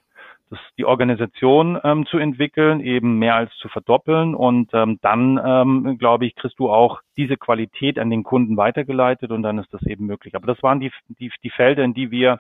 [0.50, 4.36] das, die Organisation ähm, zu entwickeln, eben mehr als zu verdoppeln.
[4.36, 9.32] Und ähm, dann, ähm, glaube ich, kriegst du auch diese Qualität an den Kunden weitergeleitet
[9.32, 10.36] und dann ist das eben möglich.
[10.36, 12.40] Aber das waren die, die, die Felder, in die wir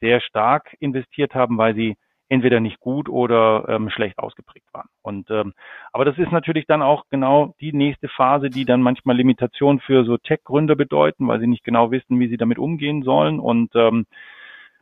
[0.00, 1.96] sehr stark investiert haben, weil sie
[2.28, 4.88] entweder nicht gut oder ähm, schlecht ausgeprägt waren.
[5.02, 5.54] Und ähm,
[5.92, 10.04] aber das ist natürlich dann auch genau die nächste Phase, die dann manchmal Limitationen für
[10.04, 13.38] so Tech-Gründer bedeuten, weil sie nicht genau wissen, wie sie damit umgehen sollen.
[13.38, 14.06] Und ähm,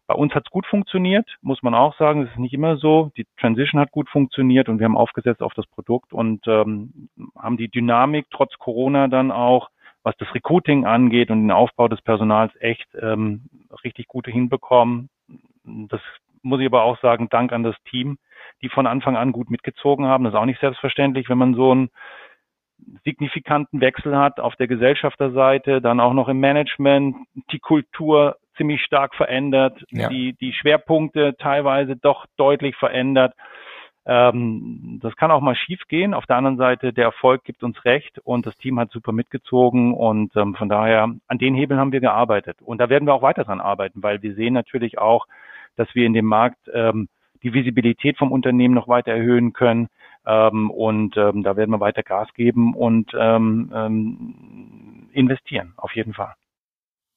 [0.07, 2.23] bei uns hat es gut funktioniert, muss man auch sagen.
[2.23, 3.11] Es ist nicht immer so.
[3.17, 7.57] Die Transition hat gut funktioniert und wir haben aufgesetzt auf das Produkt und ähm, haben
[7.57, 9.71] die Dynamik trotz Corona dann auch,
[10.03, 13.45] was das Recruiting angeht und den Aufbau des Personals echt ähm,
[13.83, 15.09] richtig gut hinbekommen.
[15.65, 16.01] Das
[16.43, 18.19] muss ich aber auch sagen, Dank an das Team,
[18.61, 20.25] die von Anfang an gut mitgezogen haben.
[20.25, 21.89] Das ist auch nicht selbstverständlich, wenn man so einen
[23.05, 27.17] signifikanten Wechsel hat auf der Gesellschafterseite, dann auch noch im Management,
[27.51, 30.09] die Kultur ziemlich stark verändert, ja.
[30.09, 33.35] die, die Schwerpunkte teilweise doch deutlich verändert.
[34.07, 36.13] Ähm, das kann auch mal schief gehen.
[36.13, 39.95] Auf der anderen Seite, der Erfolg gibt uns recht und das Team hat super mitgezogen
[39.95, 42.61] und ähm, von daher, an den Hebeln haben wir gearbeitet.
[42.61, 45.27] Und da werden wir auch weiter dran arbeiten, weil wir sehen natürlich auch,
[45.77, 47.09] dass wir in dem Markt ähm,
[47.43, 49.89] die Visibilität vom Unternehmen noch weiter erhöhen können.
[50.27, 56.15] Ähm, und ähm, da werden wir weiter Gas geben und ähm, ähm, investieren, auf jeden
[56.15, 56.35] Fall.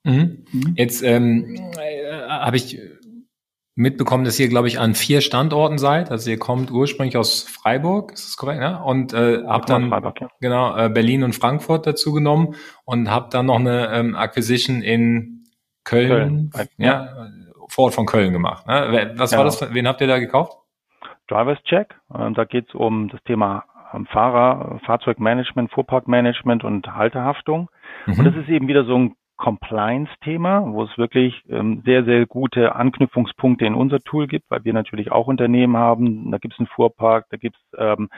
[0.03, 0.45] Mhm.
[0.51, 0.73] mhm.
[0.75, 2.79] Jetzt ähm, äh, habe ich
[3.77, 6.10] mitbekommen, dass ihr, glaube ich, an vier Standorten seid.
[6.10, 8.60] Also ihr kommt ursprünglich aus Freiburg, ist das korrekt?
[8.60, 8.83] Ne?
[8.83, 10.29] Und äh, habt dann Freiburg, ja.
[10.41, 12.55] genau äh, Berlin und Frankfurt dazu genommen
[12.86, 15.43] und habt dann noch eine ähm, Acquisition in
[15.83, 16.69] Köln, Köln.
[16.77, 17.27] Ja, ja,
[17.69, 18.65] vor Ort von Köln gemacht.
[18.67, 19.13] Ne?
[19.15, 19.38] Was ja.
[19.38, 19.73] war das?
[19.73, 20.57] Wen habt ihr da gekauft?
[21.27, 21.93] Drivers Check.
[22.13, 27.69] Ähm, da geht es um das Thema ähm, Fahrer, Fahrzeugmanagement, Fuhrparkmanagement und Haltehaftung.
[28.07, 28.19] Mhm.
[28.19, 32.76] Und das ist eben wieder so ein Compliance-Thema, wo es wirklich ähm, sehr, sehr gute
[32.76, 36.32] Anknüpfungspunkte in unser Tool gibt, weil wir natürlich auch Unternehmen haben.
[36.32, 38.10] Da gibt es einen Fuhrpark, da gibt es ähm,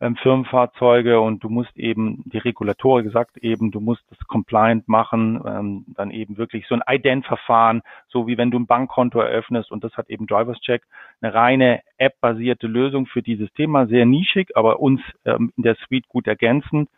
[0.00, 5.40] ähm, Firmenfahrzeuge und du musst eben, die Regulatorik sagt eben, du musst das compliant machen,
[5.46, 9.84] ähm, dann eben wirklich so ein Ident-Verfahren, so wie wenn du ein Bankkonto eröffnest und
[9.84, 10.82] das hat eben Drivers Check,
[11.22, 16.08] eine reine App-basierte Lösung für dieses Thema, sehr nischig, aber uns ähm, in der Suite
[16.08, 16.88] gut ergänzend.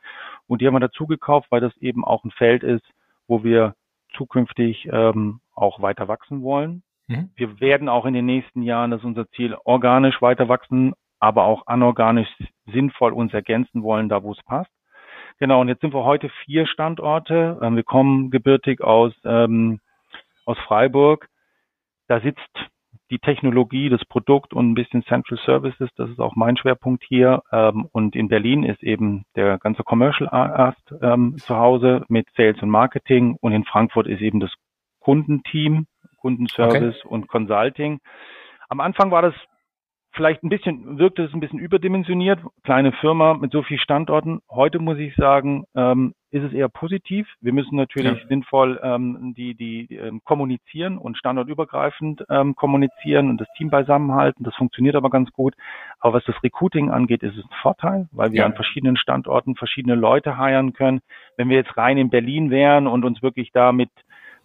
[0.49, 2.85] Und die haben wir dazu gekauft, weil das eben auch ein Feld ist,
[3.29, 3.75] wo wir
[4.17, 6.83] zukünftig ähm, auch weiter wachsen wollen.
[7.07, 7.31] Mhm.
[7.35, 11.45] Wir werden auch in den nächsten Jahren, das ist unser Ziel, organisch weiter wachsen, aber
[11.45, 12.29] auch anorganisch
[12.67, 14.71] sinnvoll uns ergänzen wollen, da wo es passt.
[15.39, 17.59] Genau, und jetzt sind wir heute vier Standorte.
[17.63, 19.81] Ähm, wir kommen gebürtig aus, ähm,
[20.47, 21.29] aus Freiburg.
[22.09, 22.41] Da sitzt
[23.11, 27.43] die Technologie, das Produkt und ein bisschen Central Services, das ist auch mein Schwerpunkt hier.
[27.53, 32.61] Ähm, und in Berlin ist eben der ganze Commercial Ast ähm, zu Hause mit Sales
[32.63, 34.53] und Marketing und in Frankfurt ist eben das
[35.01, 35.87] Kundenteam,
[36.19, 37.09] Kundenservice okay.
[37.09, 38.01] und Consulting.
[38.69, 39.35] Am Anfang war das
[40.17, 44.41] vielleicht ein bisschen, wirkte es ein bisschen überdimensioniert, kleine Firma mit so vielen Standorten.
[44.51, 47.29] Heute muss ich sagen, ähm, ist es eher positiv.
[47.41, 48.27] Wir müssen natürlich ja.
[48.27, 54.45] sinnvoll ähm, die, die ähm, kommunizieren und standortübergreifend ähm, kommunizieren und das Team beisammenhalten.
[54.45, 55.55] Das funktioniert aber ganz gut.
[56.01, 58.47] Aber was das Recruiting angeht, ist es ein Vorteil, weil wir ja.
[58.47, 61.01] an verschiedenen Standorten verschiedene Leute heiren können.
[61.37, 63.91] Wenn wir jetzt rein in Berlin wären und uns wirklich da mit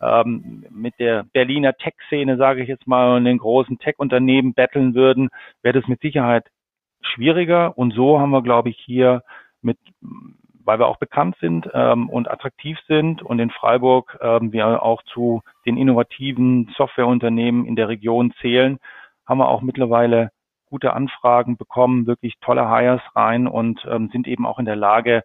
[0.01, 5.29] ähm, mit der Berliner Tech-Szene, sage ich jetzt mal, und den großen Tech-Unternehmen betteln würden,
[5.61, 6.47] wäre das mit Sicherheit
[7.01, 7.77] schwieriger.
[7.77, 9.23] Und so haben wir, glaube ich, hier
[9.61, 9.77] mit
[10.63, 15.01] weil wir auch bekannt sind ähm, und attraktiv sind und in Freiburg ähm, wir auch
[15.03, 18.77] zu den innovativen Softwareunternehmen in der Region zählen,
[19.27, 20.31] haben wir auch mittlerweile
[20.69, 25.23] gute Anfragen bekommen, wirklich tolle Hires rein und ähm, sind eben auch in der Lage,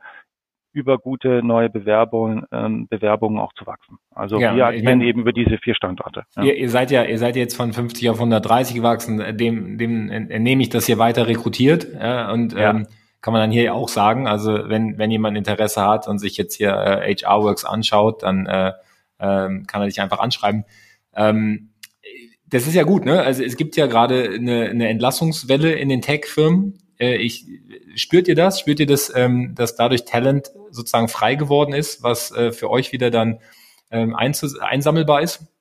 [0.77, 3.97] über gute neue Bewerbungen, ähm, Bewerbungen auch zu wachsen.
[4.15, 6.25] Also ja, wir agieren eben über diese vier Standorte.
[6.37, 6.43] Ja.
[6.43, 9.37] Ihr, ihr, seid ja, ihr seid jetzt von 50 auf 130 gewachsen.
[9.39, 11.87] Dem, dem entnehme ich, dass ihr weiter rekrutiert.
[11.99, 12.71] Ja, und ja.
[12.71, 12.87] Ähm,
[13.23, 16.55] kann man dann hier auch sagen, also wenn, wenn jemand Interesse hat und sich jetzt
[16.55, 18.69] hier äh, HR Works anschaut, dann äh,
[19.19, 20.65] äh, kann er dich einfach anschreiben.
[21.17, 21.71] Ähm,
[22.47, 23.23] das ist ja gut, ne?
[23.23, 26.79] Also es gibt ja gerade eine, eine Entlassungswelle in den Tech-Firmen.
[26.99, 27.47] Äh, ich,
[27.95, 28.61] spürt ihr das?
[28.61, 32.93] Spürt ihr das, ähm, dass dadurch Talent sozusagen frei geworden ist, was äh, für euch
[32.93, 33.39] wieder dann
[33.91, 35.53] ähm, einsammelbar ist?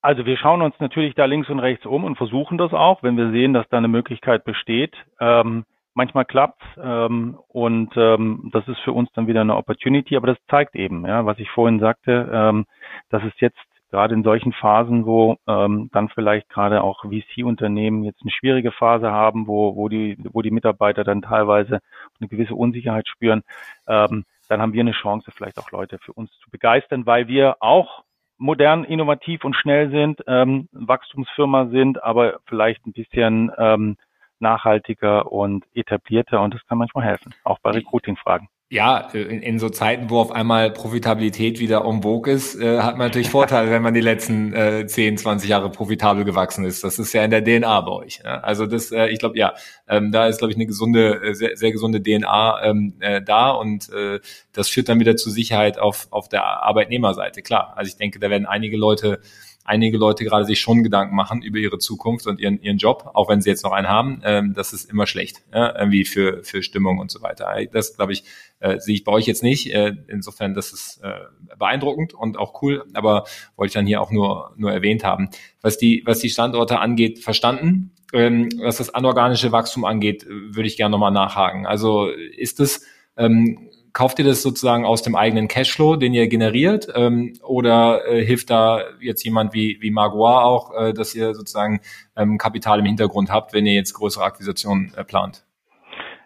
[0.00, 3.16] Also wir schauen uns natürlich da links und rechts um und versuchen das auch, wenn
[3.16, 4.94] wir sehen, dass da eine Möglichkeit besteht.
[5.20, 5.64] Ähm,
[5.94, 10.38] manchmal klappt's ähm, und ähm, das ist für uns dann wieder eine Opportunity, aber das
[10.48, 12.66] zeigt eben, ja, was ich vorhin sagte, ähm,
[13.10, 13.58] dass es jetzt
[13.90, 19.10] gerade in solchen Phasen, wo ähm, dann vielleicht gerade auch VC-Unternehmen jetzt eine schwierige Phase
[19.10, 21.80] haben, wo, wo, die, wo die Mitarbeiter dann teilweise
[22.20, 23.42] eine gewisse Unsicherheit spüren,
[23.86, 27.56] ähm, dann haben wir eine Chance, vielleicht auch Leute für uns zu begeistern, weil wir
[27.60, 28.04] auch
[28.38, 33.96] modern, innovativ und schnell sind, ähm, Wachstumsfirma sind, aber vielleicht ein bisschen ähm,
[34.38, 38.48] nachhaltiger und etablierter und das kann manchmal helfen, auch bei Recruiting-Fragen.
[38.70, 42.98] Ja, in, in, so Zeiten, wo auf einmal Profitabilität wieder en vogue ist, äh, hat
[42.98, 46.84] man natürlich Vorteile, wenn man die letzten äh, 10, 20 Jahre profitabel gewachsen ist.
[46.84, 48.20] Das ist ja in der DNA bei euch.
[48.22, 48.40] Ja?
[48.40, 49.54] Also das, äh, ich glaube, ja,
[49.88, 53.52] ähm, da ist, glaube ich, eine gesunde, äh, sehr, sehr gesunde DNA ähm, äh, da
[53.52, 54.20] und äh,
[54.52, 57.40] das führt dann wieder zu Sicherheit auf, auf der Arbeitnehmerseite.
[57.40, 59.20] Klar, also ich denke, da werden einige Leute
[59.68, 63.28] einige Leute gerade sich schon Gedanken machen über ihre Zukunft und ihren, ihren Job, auch
[63.28, 64.22] wenn sie jetzt noch einen haben.
[64.24, 67.54] Ähm, das ist immer schlecht, ja, irgendwie für, für Stimmung und so weiter.
[67.70, 68.24] Das, glaube ich,
[68.60, 69.72] äh, sehe ich bei euch jetzt nicht.
[69.72, 71.20] Äh, insofern, das ist äh,
[71.58, 73.24] beeindruckend und auch cool, aber
[73.56, 75.28] wollte ich dann hier auch nur, nur erwähnt haben.
[75.60, 77.92] Was die, was die Standorte angeht, verstanden.
[78.14, 81.66] Ähm, was das anorganische Wachstum angeht, würde ich gerne nochmal nachhaken.
[81.66, 82.86] Also ist es
[83.18, 88.24] ähm, kauft ihr das sozusagen aus dem eigenen Cashflow, den ihr generiert, ähm, oder äh,
[88.24, 91.80] hilft da jetzt jemand wie, wie Magua auch, äh, dass ihr sozusagen
[92.16, 95.44] ähm, Kapital im Hintergrund habt, wenn ihr jetzt größere Akquisitionen äh, plant?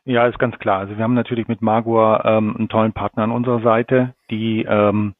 [0.04, 0.80] Ja, ist ganz klar.
[0.80, 5.14] Also wir haben natürlich mit Magua ähm, einen tollen Partner an unserer Seite, die ähm,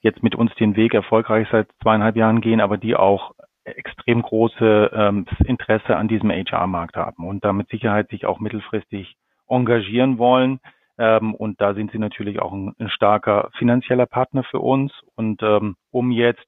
[0.00, 3.32] jetzt mit uns den Weg erfolgreich seit zweieinhalb Jahren gehen, aber die auch
[3.64, 9.16] extrem große ähm, Interesse an diesem HR-Markt haben und da mit Sicherheit sich auch mittelfristig
[9.50, 10.60] engagieren wollen.
[11.00, 14.92] Ähm, und da sind sie natürlich auch ein, ein starker finanzieller Partner für uns.
[15.16, 16.44] Und ähm, um jetzt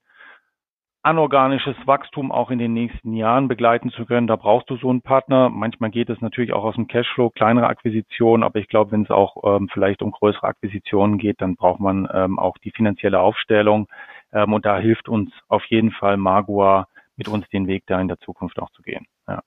[1.03, 5.01] anorganisches Wachstum auch in den nächsten Jahren begleiten zu können, da brauchst du so einen
[5.01, 5.49] Partner.
[5.49, 9.11] Manchmal geht es natürlich auch aus dem Cashflow, kleinere Akquisitionen, aber ich glaube, wenn es
[9.11, 13.89] auch ähm, vielleicht um größere Akquisitionen geht, dann braucht man ähm, auch die finanzielle Aufstellung.
[14.33, 16.87] Ähm, und da hilft uns auf jeden Fall Magua,
[17.17, 19.07] mit uns den Weg da in der Zukunft auch zu gehen.
[19.27, 19.43] Ja.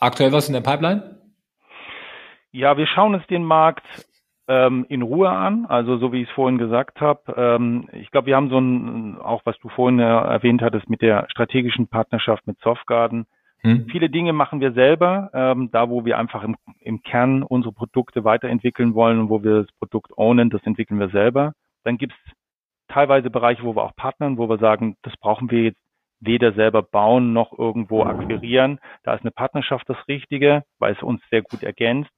[0.00, 1.15] Aktuell was in der Pipeline?
[2.56, 3.84] Ja, wir schauen uns den Markt
[4.48, 7.34] ähm, in Ruhe an, also so wie ich es vorhin gesagt habe.
[7.36, 11.02] Ähm, ich glaube, wir haben so ein, auch was du vorhin ja erwähnt hattest mit
[11.02, 13.26] der strategischen Partnerschaft mit Softgarden.
[13.58, 13.88] Hm.
[13.90, 18.24] Viele Dinge machen wir selber, ähm, da wo wir einfach im, im Kern unsere Produkte
[18.24, 21.52] weiterentwickeln wollen und wo wir das Produkt ownen, das entwickeln wir selber.
[21.84, 22.32] Dann gibt es
[22.88, 25.80] teilweise Bereiche, wo wir auch partnern, wo wir sagen, das brauchen wir jetzt
[26.20, 28.78] weder selber bauen noch irgendwo akquirieren.
[29.02, 32.10] Da ist eine Partnerschaft das Richtige, weil es uns sehr gut ergänzt.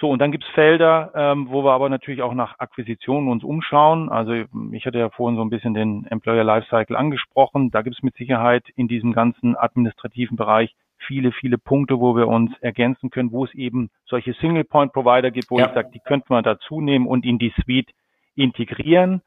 [0.00, 4.08] So, und dann gibt's Felder, ähm, wo wir aber natürlich auch nach Akquisitionen uns umschauen.
[4.08, 4.32] Also
[4.72, 7.70] ich hatte ja vorhin so ein bisschen den Employer Lifecycle angesprochen.
[7.70, 12.50] Da gibt's mit Sicherheit in diesem ganzen administrativen Bereich viele, viele Punkte, wo wir uns
[12.60, 15.66] ergänzen können, wo es eben solche Single-Point-Provider gibt, wo ja.
[15.66, 17.90] ich sage, die könnte man dazu nehmen und in die Suite
[18.36, 19.20] integrieren.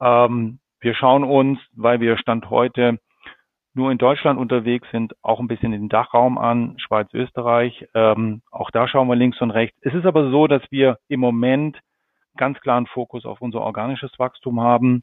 [0.00, 3.00] Ähm, wir schauen uns, weil wir Stand heute
[3.74, 7.86] nur in Deutschland unterwegs sind, auch ein bisschen den Dachraum an, Schweiz, Österreich.
[7.94, 9.78] Ähm, auch da schauen wir links und rechts.
[9.82, 11.78] Es ist aber so, dass wir im Moment
[12.36, 15.02] ganz klaren Fokus auf unser organisches Wachstum haben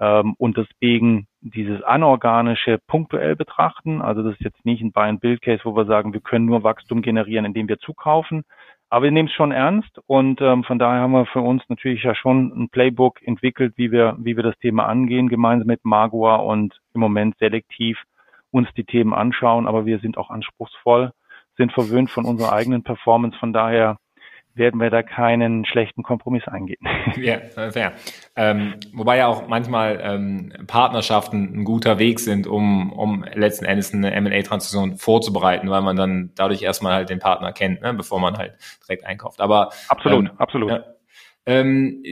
[0.00, 4.00] und deswegen dieses anorganische punktuell betrachten.
[4.00, 7.44] Also das ist jetzt nicht ein Buy-and-Build-Case, wo wir sagen, wir können nur Wachstum generieren,
[7.44, 8.44] indem wir zukaufen.
[8.90, 12.04] Aber wir nehmen es schon ernst und ähm, von daher haben wir für uns natürlich
[12.04, 16.36] ja schon ein Playbook entwickelt, wie wir, wie wir das Thema angehen, gemeinsam mit Magua
[16.36, 18.02] und im Moment selektiv
[18.50, 19.66] uns die Themen anschauen.
[19.66, 21.12] Aber wir sind auch anspruchsvoll,
[21.58, 23.36] sind verwöhnt von unserer eigenen Performance.
[23.38, 23.98] Von daher
[24.58, 26.78] werden wir da keinen schlechten Kompromiss eingehen.
[27.16, 27.38] Ja,
[27.70, 27.94] fair.
[28.36, 33.92] Ähm, wobei ja auch manchmal ähm, Partnerschaften ein guter Weg sind, um, um letzten Endes
[33.92, 38.36] eine M&A-Transaktion vorzubereiten, weil man dann dadurch erstmal halt den Partner kennt, ne, bevor man
[38.36, 38.54] halt
[38.86, 39.40] direkt einkauft.
[39.40, 40.70] Aber absolut, ähm, absolut.
[40.70, 40.84] Ja,
[41.46, 42.02] Ähm,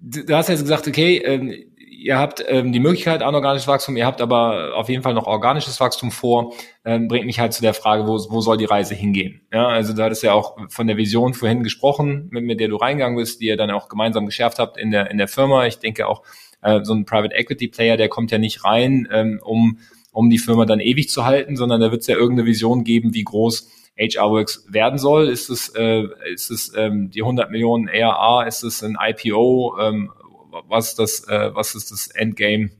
[0.00, 1.69] du hast jetzt gesagt, okay, ähm,
[2.00, 5.78] ihr habt ähm, die Möglichkeit anorganisches Wachstum, ihr habt aber auf jeden Fall noch organisches
[5.80, 9.42] Wachstum vor, ähm, bringt mich halt zu der Frage, wo, wo soll die Reise hingehen?
[9.52, 12.76] Ja, also da hattest ja auch von der Vision vorhin gesprochen, mit, mit der du
[12.76, 15.66] reingegangen bist, die ihr dann auch gemeinsam geschärft habt in der, in der Firma.
[15.66, 16.22] Ich denke auch,
[16.62, 19.78] äh, so ein Private Equity Player, der kommt ja nicht rein, ähm, um,
[20.12, 23.14] um die Firma dann ewig zu halten, sondern da wird es ja irgendeine Vision geben,
[23.14, 25.28] wie groß HRWorks werden soll.
[25.28, 28.44] Ist es, äh, ist es ähm, die 100 Millionen ARA?
[28.44, 29.76] Ist es ein IPO?
[29.78, 30.10] Ähm,
[30.50, 32.70] was, das, äh, was ist das Endgame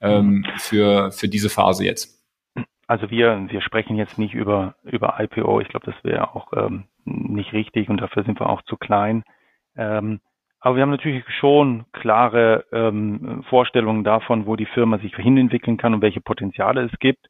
[0.00, 2.16] ähm, für, für diese Phase jetzt?
[2.86, 5.60] Also wir, wir sprechen jetzt nicht über, über IPO.
[5.60, 9.24] Ich glaube, das wäre auch ähm, nicht richtig und dafür sind wir auch zu klein.
[9.76, 10.20] Ähm,
[10.60, 15.94] aber wir haben natürlich schon klare ähm, Vorstellungen davon, wo die Firma sich hinentwickeln kann
[15.94, 17.26] und welche Potenziale es gibt.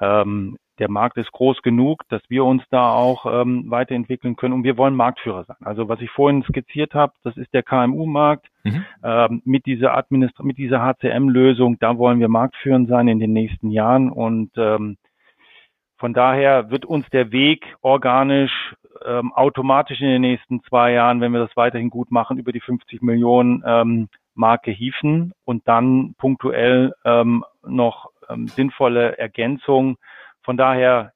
[0.00, 4.64] Ähm, der Markt ist groß genug, dass wir uns da auch ähm, weiterentwickeln können und
[4.64, 5.56] wir wollen Marktführer sein.
[5.62, 8.84] Also was ich vorhin skizziert habe, das ist der KMU-Markt mhm.
[9.02, 11.78] ähm, mit dieser Administra mit dieser HCM-Lösung.
[11.78, 14.96] Da wollen wir marktführend sein in den nächsten Jahren und ähm,
[15.98, 18.74] von daher wird uns der Weg organisch
[19.04, 22.60] ähm, automatisch in den nächsten zwei Jahren, wenn wir das weiterhin gut machen, über die
[22.60, 29.96] 50 Millionen ähm, Marke hieven und dann punktuell ähm, noch ähm, sinnvolle Ergänzungen
[30.46, 31.12] von daher,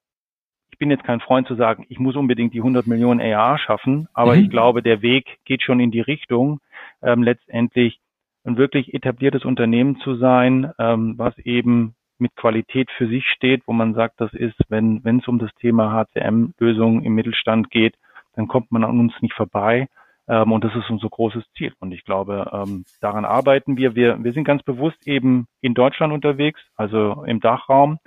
[0.72, 4.08] ich bin jetzt kein Freund zu sagen, ich muss unbedingt die 100 Millionen AR schaffen,
[4.12, 4.42] aber mhm.
[4.42, 6.60] ich glaube, der Weg geht schon in die Richtung,
[7.00, 8.00] ähm, letztendlich
[8.44, 13.72] ein wirklich etabliertes Unternehmen zu sein, ähm, was eben mit Qualität für sich steht, wo
[13.72, 17.94] man sagt, das ist, wenn wenn es um das Thema HCM-Lösungen im Mittelstand geht,
[18.34, 19.88] dann kommt man an uns nicht vorbei.
[20.26, 21.72] Ähm, und das ist unser großes Ziel.
[21.78, 23.94] Und ich glaube, ähm, daran arbeiten wir.
[23.94, 24.22] wir.
[24.22, 27.98] Wir sind ganz bewusst eben in Deutschland unterwegs, also im Dachraum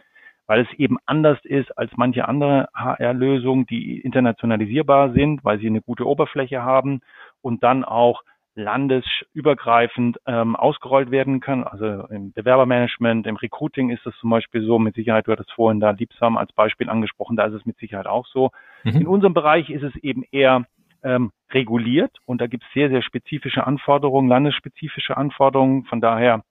[0.48, 5.82] weil es eben anders ist als manche andere HR-Lösungen, die internationalisierbar sind, weil sie eine
[5.82, 7.02] gute Oberfläche haben
[7.42, 8.24] und dann auch
[8.56, 11.64] landesübergreifend ähm, ausgerollt werden kann.
[11.64, 15.80] Also im Bewerbermanagement, im Recruiting ist es zum Beispiel so, mit Sicherheit, du hattest vorhin
[15.80, 18.52] da Liebsam als Beispiel angesprochen, da ist es mit Sicherheit auch so.
[18.84, 19.02] Mhm.
[19.02, 20.66] In unserem Bereich ist es eben eher
[21.04, 25.86] ähm, reguliert und da gibt es sehr, sehr spezifische Anforderungen, landesspezifische Anforderungen.
[25.86, 26.44] Von daher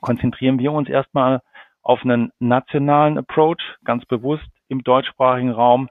[0.00, 1.40] konzentrieren wir uns erstmal
[1.86, 5.88] auf einen nationalen Approach, ganz bewusst im deutschsprachigen Raum,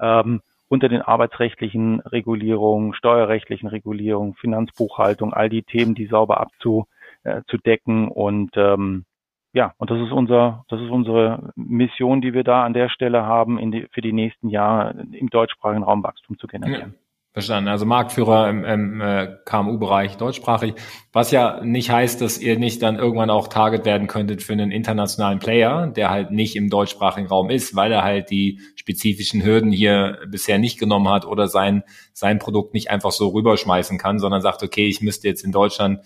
[0.00, 8.08] ähm, unter den arbeitsrechtlichen Regulierungen, steuerrechtlichen Regulierungen, Finanzbuchhaltung, all die Themen, die sauber abzudecken.
[8.08, 9.04] Äh, und ähm,
[9.52, 13.24] ja, und das ist unser, das ist unsere Mission, die wir da an der Stelle
[13.24, 16.94] haben, in die, für die nächsten Jahre im deutschsprachigen Raum Wachstum zu generieren.
[16.94, 17.05] Ja.
[17.36, 17.68] Verstanden.
[17.68, 20.72] Also Marktführer im, im äh, KMU-Bereich deutschsprachig,
[21.12, 24.70] was ja nicht heißt, dass ihr nicht dann irgendwann auch Target werden könntet für einen
[24.70, 29.70] internationalen Player, der halt nicht im deutschsprachigen Raum ist, weil er halt die spezifischen Hürden
[29.70, 31.82] hier bisher nicht genommen hat oder sein,
[32.14, 36.00] sein Produkt nicht einfach so rüberschmeißen kann, sondern sagt, okay, ich müsste jetzt in Deutschland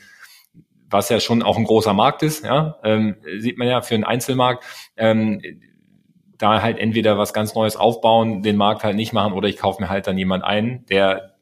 [0.92, 4.02] was ja schon auch ein großer Markt ist, ja, ähm, sieht man ja für einen
[4.02, 4.64] Einzelmarkt,
[4.96, 5.40] ähm,
[6.40, 9.82] da halt entweder was ganz Neues aufbauen, den Markt halt nicht machen oder ich kaufe
[9.82, 11.34] mir halt dann jemand ein, der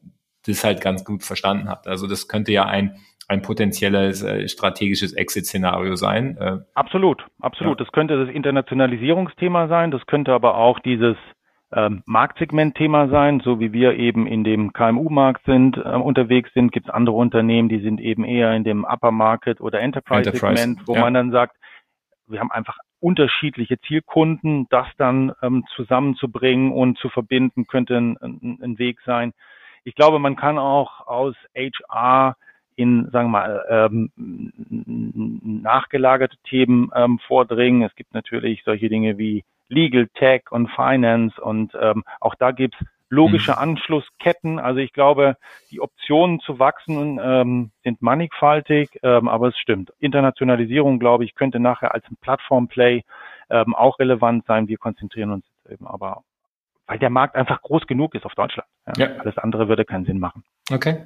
[0.45, 1.87] das halt ganz gut verstanden hat.
[1.87, 6.35] Also das könnte ja ein ein potenzielles äh, strategisches Exit-Szenario sein.
[6.37, 7.79] Äh, absolut, absolut.
[7.79, 7.85] Ja.
[7.85, 11.15] Das könnte das Internationalisierungsthema sein, das könnte aber auch dieses
[11.71, 16.87] ähm, Marktsegment-Thema sein, so wie wir eben in dem KMU-Markt sind, äh, unterwegs sind, gibt
[16.87, 20.95] es andere Unternehmen, die sind eben eher in dem Upper Market oder Enterprise-Segment, Enterprise, wo
[20.95, 21.01] ja.
[21.01, 21.55] man dann sagt,
[22.25, 28.59] wir haben einfach unterschiedliche Zielkunden, das dann ähm, zusammenzubringen und zu verbinden, könnte ein, ein,
[28.61, 29.33] ein, Weg sein.
[29.83, 32.35] Ich glaube, man kann auch aus HR
[32.75, 34.11] in, sagen wir mal, ähm,
[35.63, 37.81] nachgelagerte Themen ähm, vordringen.
[37.83, 42.77] Es gibt natürlich solche Dinge wie Legal Tech und Finance und ähm, auch da gibt's
[43.09, 43.57] logische mhm.
[43.57, 44.59] Anschlussketten.
[44.59, 45.35] Also ich glaube,
[45.71, 49.91] die Optionen zu wachsen ähm, sind mannigfaltig, ähm, aber es stimmt.
[49.99, 53.03] Internationalisierung, glaube ich, könnte nachher als ein Plattform-Play
[53.49, 54.67] ähm, auch relevant sein.
[54.67, 56.23] Wir konzentrieren uns jetzt eben aber,
[56.85, 58.69] weil der Markt einfach groß genug ist auf Deutschland.
[58.95, 59.07] Ja.
[59.07, 59.19] Ja.
[59.19, 60.43] Alles andere würde keinen Sinn machen.
[60.71, 61.03] Okay.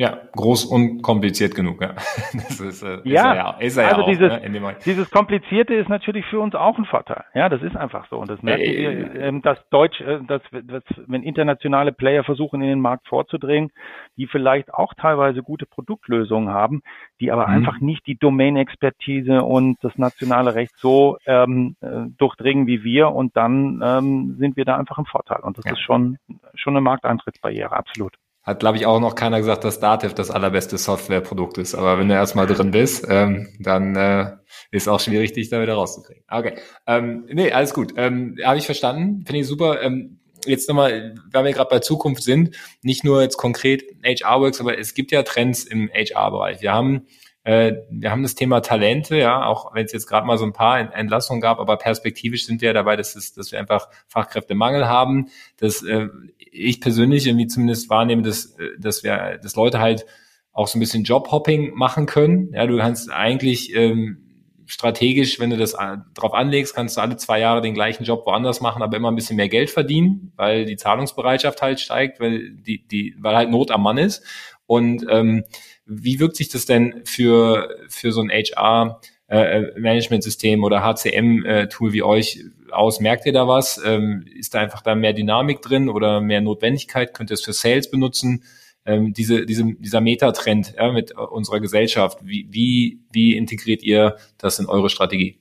[0.00, 1.82] Ja, groß und kompliziert genug.
[1.82, 1.92] Ja,
[2.32, 5.74] das ist, äh, ja, ist er, ist er also ja dieses, auch, ne, dieses Komplizierte
[5.74, 7.24] ist natürlich für uns auch ein Vorteil.
[7.34, 8.16] Ja, das ist einfach so.
[8.16, 12.62] Und das merken äh, wir, äh, dass Deutsch, äh, dass, dass, wenn internationale Player versuchen,
[12.62, 13.72] in den Markt vorzudringen,
[14.16, 16.80] die vielleicht auch teilweise gute Produktlösungen haben,
[17.20, 17.56] die aber mhm.
[17.56, 23.10] einfach nicht die Domain-Expertise und das nationale Recht so ähm, äh, durchdringen wie wir.
[23.10, 25.40] Und dann ähm, sind wir da einfach im Vorteil.
[25.40, 25.72] Und das ja.
[25.72, 26.16] ist schon,
[26.54, 28.14] schon eine Markteintrittsbarriere, absolut.
[28.50, 31.76] Hat, glaube ich, auch noch keiner gesagt, dass Dativ das allerbeste Softwareprodukt ist.
[31.76, 34.32] Aber wenn du erstmal drin bist, ähm, dann äh,
[34.72, 36.24] ist auch schwierig, dich da wieder rauszukriegen.
[36.28, 36.54] Okay.
[36.84, 37.94] Ähm, nee, alles gut.
[37.96, 39.24] Ähm, Habe ich verstanden.
[39.24, 39.80] Finde ich super.
[39.82, 44.76] Ähm, jetzt nochmal, weil wir gerade bei Zukunft sind, nicht nur jetzt konkret HR-Works, aber
[44.76, 46.60] es gibt ja Trends im HR-Bereich.
[46.60, 47.06] Wir haben
[47.42, 50.52] äh, wir haben das Thema Talente, ja, auch wenn es jetzt gerade mal so ein
[50.52, 54.88] paar Entlassungen gab, aber perspektivisch sind wir ja dabei, dass, es, dass wir einfach Fachkräftemangel
[54.88, 55.28] haben.
[55.56, 60.04] Dass äh, ich persönlich irgendwie zumindest wahrnehme, dass, äh, dass wir, dass Leute halt
[60.52, 62.52] auch so ein bisschen Jobhopping machen können.
[62.52, 64.30] Ja, du kannst eigentlich ähm,
[64.66, 68.26] strategisch, wenn du das äh, drauf anlegst, kannst du alle zwei Jahre den gleichen Job
[68.26, 72.50] woanders machen, aber immer ein bisschen mehr Geld verdienen, weil die Zahlungsbereitschaft halt steigt, weil
[72.52, 74.24] die, die, weil halt Not am Mann ist.
[74.66, 75.44] Und ähm,
[75.90, 82.02] wie wirkt sich das denn für, für so ein HR äh, Management-System oder HCM-Tool wie
[82.02, 83.00] euch aus?
[83.00, 83.82] Merkt ihr da was?
[83.84, 87.12] Ähm, ist da einfach da mehr Dynamik drin oder mehr Notwendigkeit?
[87.12, 88.44] Könnt ihr es für Sales benutzen?
[88.86, 94.58] Ähm, diese, diese, dieser Metatrend ja, mit unserer Gesellschaft, wie, wie, wie integriert ihr das
[94.58, 95.38] in eure Strategie?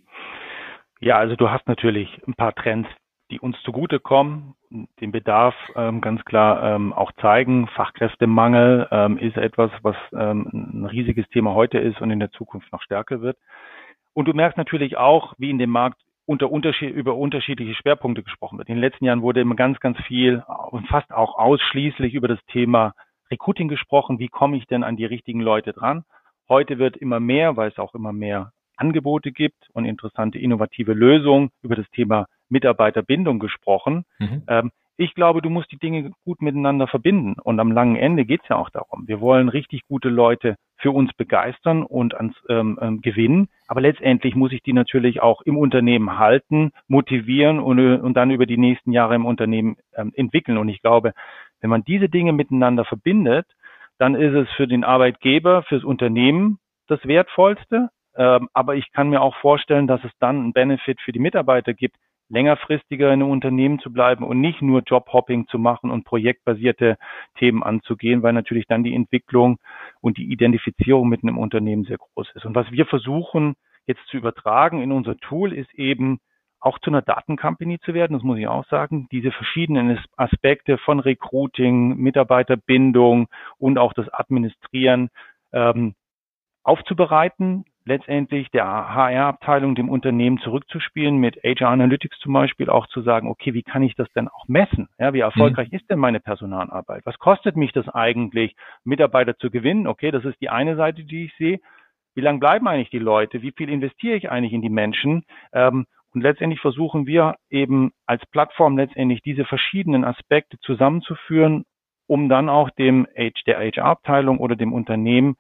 [1.00, 2.89] Ja, also du hast natürlich ein paar Trends,
[3.32, 4.56] die uns zugutekommen,
[5.00, 7.68] den Bedarf ähm, ganz klar ähm, auch zeigen.
[7.68, 12.72] Fachkräftemangel ähm, ist etwas, was ähm, ein riesiges Thema heute ist und in der Zukunft
[12.72, 13.38] noch stärker wird.
[14.14, 18.58] Und du merkst natürlich auch, wie in dem Markt unter Unterschied, über unterschiedliche Schwerpunkte gesprochen
[18.58, 18.70] wird.
[18.70, 22.40] In den letzten Jahren wurde immer ganz, ganz viel und fast auch ausschließlich über das
[22.52, 22.94] Thema
[23.32, 24.20] Recruiting gesprochen.
[24.20, 26.04] Wie komme ich denn an die richtigen Leute dran?
[26.48, 31.50] Heute wird immer mehr, weil es auch immer mehr Angebote gibt und interessante innovative Lösungen
[31.62, 34.06] über das Thema Mitarbeiterbindung gesprochen.
[34.20, 34.43] Mhm.
[34.47, 34.72] Ähm,
[35.02, 37.36] ich glaube, du musst die Dinge gut miteinander verbinden.
[37.41, 39.08] Und am langen Ende geht es ja auch darum.
[39.08, 43.47] Wir wollen richtig gute Leute für uns begeistern und ans ähm, ähm, gewinnen.
[43.70, 48.45] Aber letztendlich muss ich die natürlich auch im Unternehmen halten, motivieren und, und dann über
[48.45, 50.58] die nächsten Jahre im Unternehmen ähm, entwickeln.
[50.58, 51.14] Und ich glaube,
[51.62, 53.47] wenn man diese Dinge miteinander verbindet,
[54.00, 57.89] dann ist es für den Arbeitgeber, fürs Unternehmen das Wertvollste.
[58.18, 61.74] Ähm, aber ich kann mir auch vorstellen, dass es dann einen Benefit für die Mitarbeiter
[61.74, 61.95] gibt,
[62.30, 66.98] längerfristiger in einem Unternehmen zu bleiben und nicht nur Jobhopping zu machen und projektbasierte
[67.38, 69.58] Themen anzugehen, weil natürlich dann die Entwicklung
[70.02, 72.46] und die Identifizierung mit einem Unternehmen sehr groß ist.
[72.46, 73.56] Und was wir versuchen
[73.86, 76.20] jetzt zu übertragen in unser Tool ist eben
[76.62, 81.00] auch zu einer Datencompany zu werden, das muss ich auch sagen, diese verschiedenen Aspekte von
[81.00, 83.28] Recruiting, Mitarbeiterbindung
[83.58, 85.10] und auch das Administrieren
[85.54, 85.96] ähm,
[86.64, 93.28] aufzubereiten, letztendlich der HR-Abteilung, dem Unternehmen zurückzuspielen, mit HR Analytics zum Beispiel auch zu sagen,
[93.28, 94.88] okay, wie kann ich das denn auch messen?
[94.98, 95.78] Ja, wie erfolgreich mhm.
[95.78, 97.06] ist denn meine Personalarbeit?
[97.06, 99.88] Was kostet mich das eigentlich, Mitarbeiter zu gewinnen?
[99.88, 101.60] Okay, das ist die eine Seite, die ich sehe.
[102.16, 103.42] Wie lange bleiben eigentlich die Leute?
[103.42, 105.24] Wie viel investiere ich eigentlich in die Menschen?
[105.52, 111.66] Ähm, und letztendlich versuchen wir eben als Plattform letztendlich diese verschiedenen Aspekte zusammenzuführen,
[112.08, 115.36] um dann auch dem der HR-Abteilung oder dem Unternehmen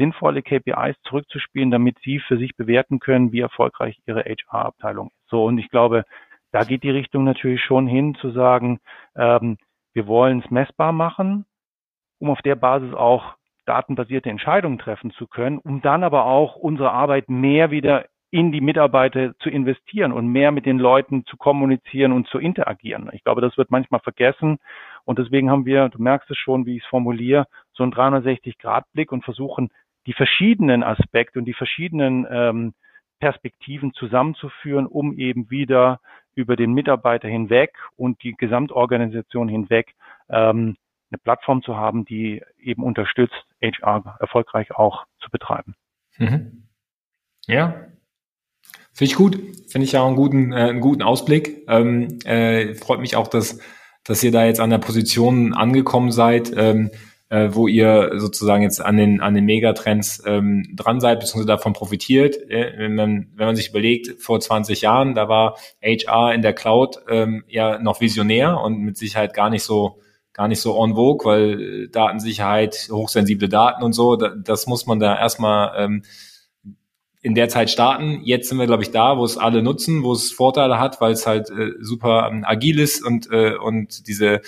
[0.00, 5.28] sinnvolle KPIs zurückzuspielen, damit sie für sich bewerten können, wie erfolgreich ihre HR-Abteilung ist.
[5.28, 6.04] So, und ich glaube,
[6.52, 8.80] da geht die Richtung natürlich schon hin, zu sagen,
[9.14, 9.58] ähm,
[9.92, 11.44] wir wollen es messbar machen,
[12.18, 13.34] um auf der Basis auch
[13.66, 18.60] datenbasierte Entscheidungen treffen zu können, um dann aber auch unsere Arbeit mehr wieder in die
[18.60, 23.10] Mitarbeiter zu investieren und mehr mit den Leuten zu kommunizieren und zu interagieren.
[23.12, 24.58] Ich glaube, das wird manchmal vergessen.
[25.04, 29.10] Und deswegen haben wir, du merkst es schon, wie ich es formuliere, so einen 360-Grad-Blick
[29.10, 29.70] und versuchen
[30.06, 32.74] die verschiedenen Aspekte und die verschiedenen ähm,
[33.20, 36.00] Perspektiven zusammenzuführen, um eben wieder
[36.34, 39.94] über den Mitarbeiter hinweg und die Gesamtorganisation hinweg
[40.28, 40.76] ähm,
[41.10, 45.74] eine Plattform zu haben, die eben unterstützt, HR erfolgreich auch zu betreiben.
[46.18, 46.68] Mhm.
[47.46, 47.86] Ja,
[48.92, 49.34] finde ich gut.
[49.68, 51.64] Finde ich ja auch einen guten, äh, einen guten Ausblick.
[51.68, 53.60] Ähm, äh, freut mich auch, dass,
[54.04, 56.52] dass ihr da jetzt an der Position angekommen seid.
[56.56, 56.90] Ähm,
[57.30, 61.72] äh, wo ihr sozusagen jetzt an den, an den Megatrends ähm, dran seid, beziehungsweise davon
[61.72, 62.36] profitiert.
[62.50, 66.52] Äh, wenn, man, wenn man sich überlegt, vor 20 Jahren, da war HR in der
[66.52, 70.00] Cloud ähm, ja noch visionär und mit Sicherheit gar nicht so
[70.32, 75.18] gar nicht so en vogue, weil Datensicherheit, hochsensible Daten und so, das muss man da
[75.18, 76.02] erstmal ähm,
[77.20, 78.20] in der Zeit starten.
[78.22, 81.12] Jetzt sind wir, glaube ich, da, wo es alle nutzen, wo es Vorteile hat, weil
[81.12, 84.40] es halt äh, super ähm, agil ist und, äh, und diese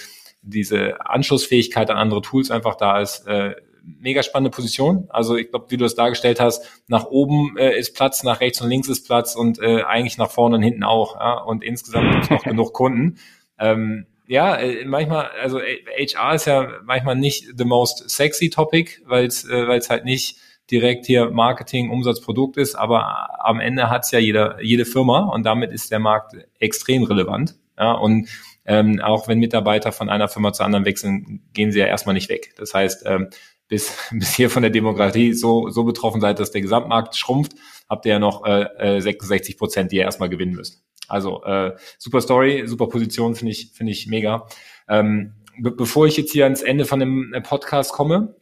[0.43, 3.26] diese Anschlussfähigkeit an andere Tools einfach da ist.
[3.26, 5.07] Äh, mega spannende Position.
[5.09, 8.61] Also ich glaube, wie du es dargestellt hast, nach oben äh, ist Platz, nach rechts
[8.61, 11.16] und links ist Platz und äh, eigentlich nach vorne und hinten auch.
[11.16, 11.34] Ja?
[11.34, 13.18] Und insgesamt gibt es noch genug Kunden.
[13.59, 19.26] Ähm, ja, äh, manchmal, also HR ist ja manchmal nicht the most sexy topic, weil
[19.26, 20.38] es äh, weil es halt nicht
[20.70, 25.45] direkt hier Marketing, Umsatz, Produkt ist, aber am Ende hat's ja jeder, jede Firma und
[25.45, 27.57] damit ist der Markt extrem relevant.
[27.78, 28.28] Ja, und
[28.64, 32.28] ähm, auch wenn Mitarbeiter von einer Firma zur anderen wechseln, gehen sie ja erstmal nicht
[32.28, 32.54] weg.
[32.56, 33.28] Das heißt, ähm,
[33.68, 37.52] bis, bis hier von der Demografie so, so betroffen seid, dass der Gesamtmarkt schrumpft,
[37.88, 40.84] habt ihr ja noch äh, 66 äh, Prozent, die ihr erstmal gewinnen müsst.
[41.08, 44.46] Also äh, super Story, super Position, finde ich, finde ich mega.
[44.88, 48.36] Ähm, be bevor ich jetzt hier ans Ende von dem äh, Podcast komme,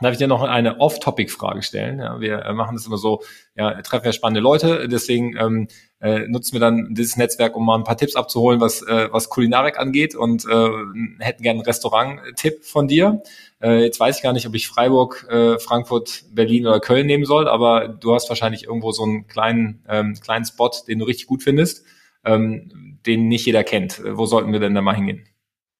[0.00, 1.98] Darf ich dir noch eine Off-Topic-Frage stellen?
[1.98, 3.22] Ja, wir äh, machen das immer so,
[3.54, 5.68] ja, treffen ja spannende Leute, deswegen ähm,
[6.00, 9.28] äh, nutzen wir dann dieses Netzwerk, um mal ein paar Tipps abzuholen, was, äh, was
[9.28, 10.70] Kulinarik angeht und äh,
[11.18, 13.22] hätten gerne einen Restaurant-Tipp von dir.
[13.62, 17.26] Äh, jetzt weiß ich gar nicht, ob ich Freiburg, äh, Frankfurt, Berlin oder Köln nehmen
[17.26, 21.26] soll, aber du hast wahrscheinlich irgendwo so einen kleinen, ähm, kleinen Spot, den du richtig
[21.26, 21.84] gut findest,
[22.24, 24.00] ähm, den nicht jeder kennt.
[24.02, 25.26] Wo sollten wir denn da mal hingehen?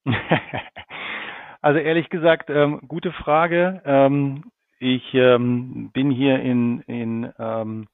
[1.63, 3.83] Also ehrlich gesagt, ähm, gute Frage.
[3.85, 7.87] Ähm, ich ähm, bin hier in, in ähm,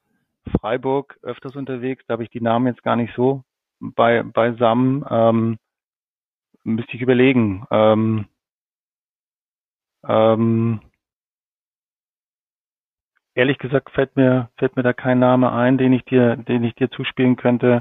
[0.61, 2.05] Freiburg öfters unterwegs.
[2.07, 3.43] Da habe ich die Namen jetzt gar nicht so
[3.81, 5.05] bei, beisammen.
[5.11, 5.59] Ähm,
[6.62, 7.67] müsste ich überlegen.
[7.73, 8.27] Ähm,
[10.07, 10.81] ähm,
[13.35, 16.75] ehrlich gesagt fällt mir fällt mir da kein Name ein, den ich dir den ich
[16.77, 17.79] dir zuspielen könnte.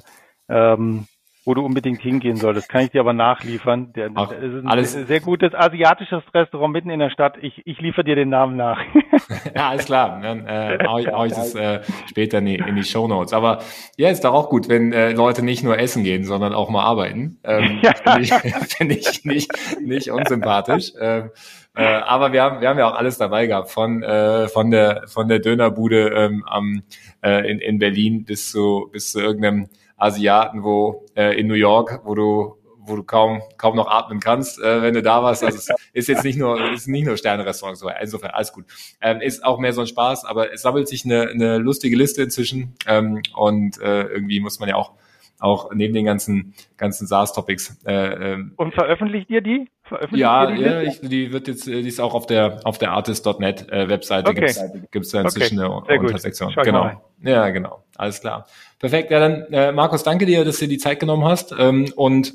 [0.50, 1.08] Ähm,
[1.46, 2.70] wo du unbedingt hingehen solltest.
[2.70, 3.94] Kann ich dir aber nachliefern.
[3.94, 4.94] Der, Ach, das ist ein alles.
[4.94, 7.38] sehr gutes asiatisches Restaurant mitten in der Stadt.
[7.40, 8.80] Ich, ich liefere dir den Namen nach.
[9.56, 10.20] ja, alles klar.
[10.22, 13.32] Dann äh, hau ich, hau ich das äh, später in die, in die Show Notes.
[13.32, 13.60] Aber
[13.96, 16.84] ja, ist doch auch gut, wenn äh, Leute nicht nur essen gehen, sondern auch mal
[16.84, 17.38] arbeiten.
[17.44, 17.94] Ähm, ja.
[17.94, 18.34] Finde ich,
[18.78, 20.94] find ich nicht, nicht unsympathisch.
[21.00, 21.30] Ähm,
[21.76, 25.04] äh, aber wir haben, wir haben ja auch alles dabei gehabt, von, äh, von der,
[25.08, 26.82] von der Dönerbude ähm, am,
[27.22, 29.68] äh, in, in Berlin bis zu, bis zu irgendeinem
[29.98, 32.56] Asiaten, wo äh, in New York, wo du
[32.88, 35.44] wo du kaum kaum noch atmen kannst, äh, wenn du da warst.
[35.44, 38.66] Also es ist jetzt nicht nur ist nicht nur Sterne-Restaurant, so insofern alles gut.
[39.02, 42.24] Ähm, ist auch mehr so ein Spaß, aber es sammelt sich eine, eine lustige Liste
[42.24, 44.94] inzwischen ähm, und äh, irgendwie muss man ja auch
[45.40, 47.78] auch neben den ganzen ganzen SaaS-Topics.
[47.86, 49.70] Äh, ähm, und veröffentlicht ihr die?
[49.84, 52.92] Veröffentlicht ja, die, ja ich, die wird jetzt, die ist auch auf der auf der
[52.92, 54.42] Artist.net äh, Webseite okay.
[54.42, 55.94] gibt's, gibt's da inzwischen okay.
[55.94, 56.54] eine Untersektion.
[56.64, 56.92] Genau.
[57.22, 57.84] Ja, genau.
[57.96, 58.48] Alles klar.
[58.80, 59.12] Perfekt.
[59.12, 62.34] Ja, dann äh, Markus, danke dir, dass du die Zeit genommen hast ähm, und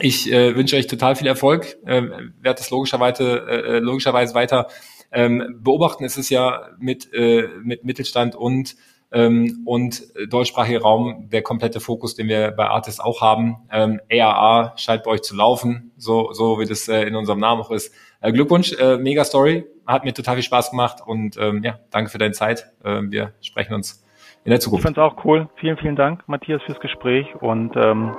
[0.00, 1.76] ich äh, wünsche euch total viel Erfolg.
[1.86, 2.02] Äh,
[2.40, 4.68] werde das logischerweise, äh, logischerweise weiter
[5.12, 6.04] ähm, beobachten.
[6.04, 8.74] Es ist ja mit, äh, mit Mittelstand und
[9.14, 13.56] ähm, und deutschsprachiger Raum der komplette Fokus, den wir bei Artis auch haben.
[13.72, 17.62] Ähm, EAA scheint bei euch zu laufen, so, so wie das äh, in unserem Namen
[17.62, 17.94] auch ist.
[18.20, 22.10] Äh, Glückwunsch, äh, mega Story, hat mir total viel Spaß gemacht und ähm, ja, danke
[22.10, 22.72] für deine Zeit.
[22.82, 24.04] Äh, wir sprechen uns
[24.44, 24.80] in der Zukunft.
[24.80, 25.48] Ich fand es auch cool.
[25.56, 28.14] Vielen, vielen Dank, Matthias, fürs Gespräch und ähm,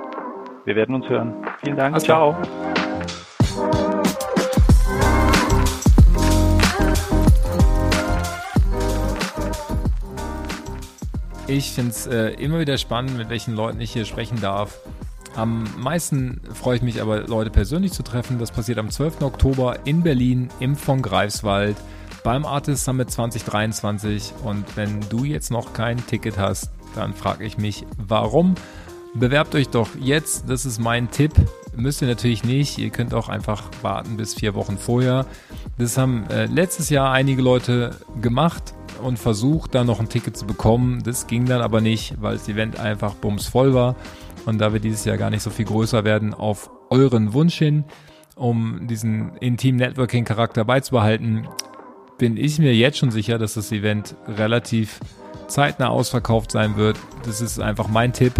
[0.64, 1.34] wir werden uns hören.
[1.62, 2.00] Vielen Dank.
[2.00, 2.36] Ciao.
[11.48, 14.80] Ich finde es äh, immer wieder spannend, mit welchen Leuten ich hier sprechen darf.
[15.36, 18.40] Am meisten freue ich mich aber, Leute persönlich zu treffen.
[18.40, 19.22] Das passiert am 12.
[19.22, 21.76] Oktober in Berlin im von Greifswald
[22.24, 24.32] beim Artist Summit 2023.
[24.42, 28.56] Und wenn du jetzt noch kein Ticket hast, dann frage ich mich, warum?
[29.14, 31.32] Bewerbt euch doch jetzt, das ist mein Tipp.
[31.76, 35.26] Müsst ihr natürlich nicht, ihr könnt auch einfach warten bis vier Wochen vorher.
[35.78, 40.46] Das haben äh, letztes Jahr einige Leute gemacht und versucht, da noch ein Ticket zu
[40.46, 41.02] bekommen.
[41.02, 43.94] Das ging dann aber nicht, weil das Event einfach bumsvoll war.
[44.46, 47.84] Und da wir dieses Jahr gar nicht so viel größer werden, auf euren Wunsch hin,
[48.36, 51.46] um diesen Intim Networking Charakter beizubehalten,
[52.16, 55.00] bin ich mir jetzt schon sicher, dass das Event relativ
[55.48, 56.96] zeitnah ausverkauft sein wird.
[57.24, 58.32] Das ist einfach mein Tipp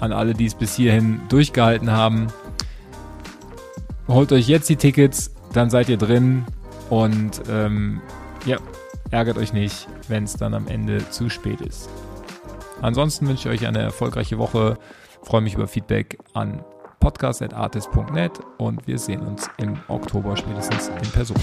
[0.00, 2.28] an alle, die es bis hierhin durchgehalten haben.
[4.10, 6.44] Holt euch jetzt die Tickets, dann seid ihr drin
[6.88, 8.00] und ähm,
[8.44, 8.56] ja,
[9.12, 11.88] ärgert euch nicht, wenn es dann am Ende zu spät ist.
[12.82, 14.78] Ansonsten wünsche ich euch eine erfolgreiche Woche.
[15.22, 16.64] Freue mich über Feedback an
[16.98, 21.38] podcast.artist.net und wir sehen uns im Oktober spätestens in Person.